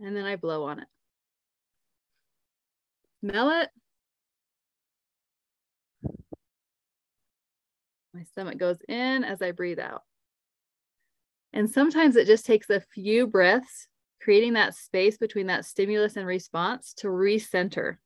And 0.00 0.16
then 0.16 0.24
I 0.24 0.36
blow 0.36 0.62
on 0.62 0.78
it. 0.78 0.86
Smell 3.18 3.62
it. 3.62 3.68
My 8.14 8.22
stomach 8.22 8.58
goes 8.58 8.78
in 8.88 9.24
as 9.24 9.42
I 9.42 9.50
breathe 9.50 9.80
out. 9.80 10.04
And 11.52 11.68
sometimes 11.68 12.14
it 12.14 12.28
just 12.28 12.46
takes 12.46 12.70
a 12.70 12.78
few 12.78 13.26
breaths, 13.26 13.88
creating 14.22 14.52
that 14.52 14.76
space 14.76 15.18
between 15.18 15.48
that 15.48 15.64
stimulus 15.64 16.14
and 16.14 16.28
response 16.28 16.94
to 16.98 17.08
recenter, 17.08 17.96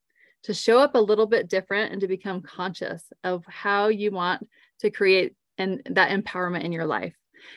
to 0.44 0.54
show 0.54 0.78
up 0.78 0.94
a 0.94 1.00
little 1.00 1.26
bit 1.26 1.48
different 1.48 1.92
and 1.92 2.00
to 2.00 2.08
become 2.08 2.40
conscious 2.40 3.02
of 3.24 3.44
how 3.46 3.88
you 3.88 4.10
want 4.10 4.46
to 4.80 4.90
create 4.90 5.34
and 5.58 5.82
that 5.90 6.10
empowerment 6.10 6.64
in 6.64 6.72
your 6.72 6.86
life. 6.86 7.14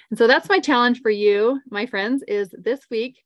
And 0.09 0.17
so 0.17 0.27
that's 0.27 0.49
my 0.49 0.59
challenge 0.59 1.01
for 1.01 1.11
you, 1.11 1.59
my 1.69 1.85
friends, 1.85 2.23
is 2.27 2.53
this 2.57 2.81
week, 2.89 3.23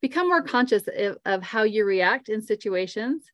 become 0.00 0.28
more 0.28 0.42
conscious 0.42 0.84
of, 1.24 1.42
how 1.42 1.62
you 1.62 1.84
react 1.84 2.28
in 2.28 2.40
situations 2.40 3.24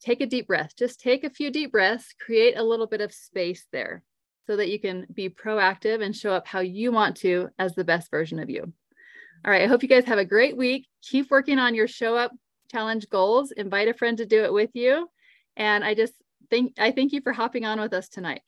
take 0.00 0.20
a 0.20 0.26
deep 0.26 0.46
breath. 0.46 0.74
Just 0.76 1.00
take 1.00 1.24
a 1.24 1.30
few 1.30 1.50
deep 1.50 1.72
breaths, 1.72 2.14
create 2.24 2.56
a 2.56 2.62
little 2.62 2.86
bit 2.86 3.00
of 3.00 3.12
space 3.12 3.66
there 3.72 4.02
so 4.46 4.56
that 4.56 4.68
you 4.68 4.78
can 4.78 5.06
be 5.12 5.28
proactive 5.28 6.02
and 6.02 6.14
show 6.14 6.32
up 6.32 6.46
how 6.46 6.60
you 6.60 6.92
want 6.92 7.16
to 7.18 7.48
as 7.58 7.74
the 7.74 7.84
best 7.84 8.10
version 8.10 8.38
of 8.38 8.48
you. 8.48 8.72
All 9.44 9.50
right, 9.50 9.62
I 9.62 9.66
hope 9.66 9.82
you 9.82 9.88
guys 9.88 10.04
have 10.04 10.18
a 10.18 10.24
great 10.24 10.56
week. 10.56 10.88
Keep 11.02 11.30
working 11.30 11.58
on 11.58 11.74
your 11.74 11.88
show 11.88 12.16
up 12.16 12.32
challenge 12.70 13.08
goals, 13.08 13.50
invite 13.52 13.88
a 13.88 13.94
friend 13.94 14.18
to 14.18 14.26
do 14.26 14.44
it 14.44 14.52
with 14.52 14.70
you. 14.74 15.08
And 15.58 15.84
I 15.84 15.94
just 15.94 16.14
think 16.50 16.74
I 16.78 16.92
thank 16.92 17.12
you 17.12 17.20
for 17.20 17.34
hopping 17.34 17.66
on 17.66 17.80
with 17.80 17.92
us 17.92 18.08
tonight. 18.08 18.42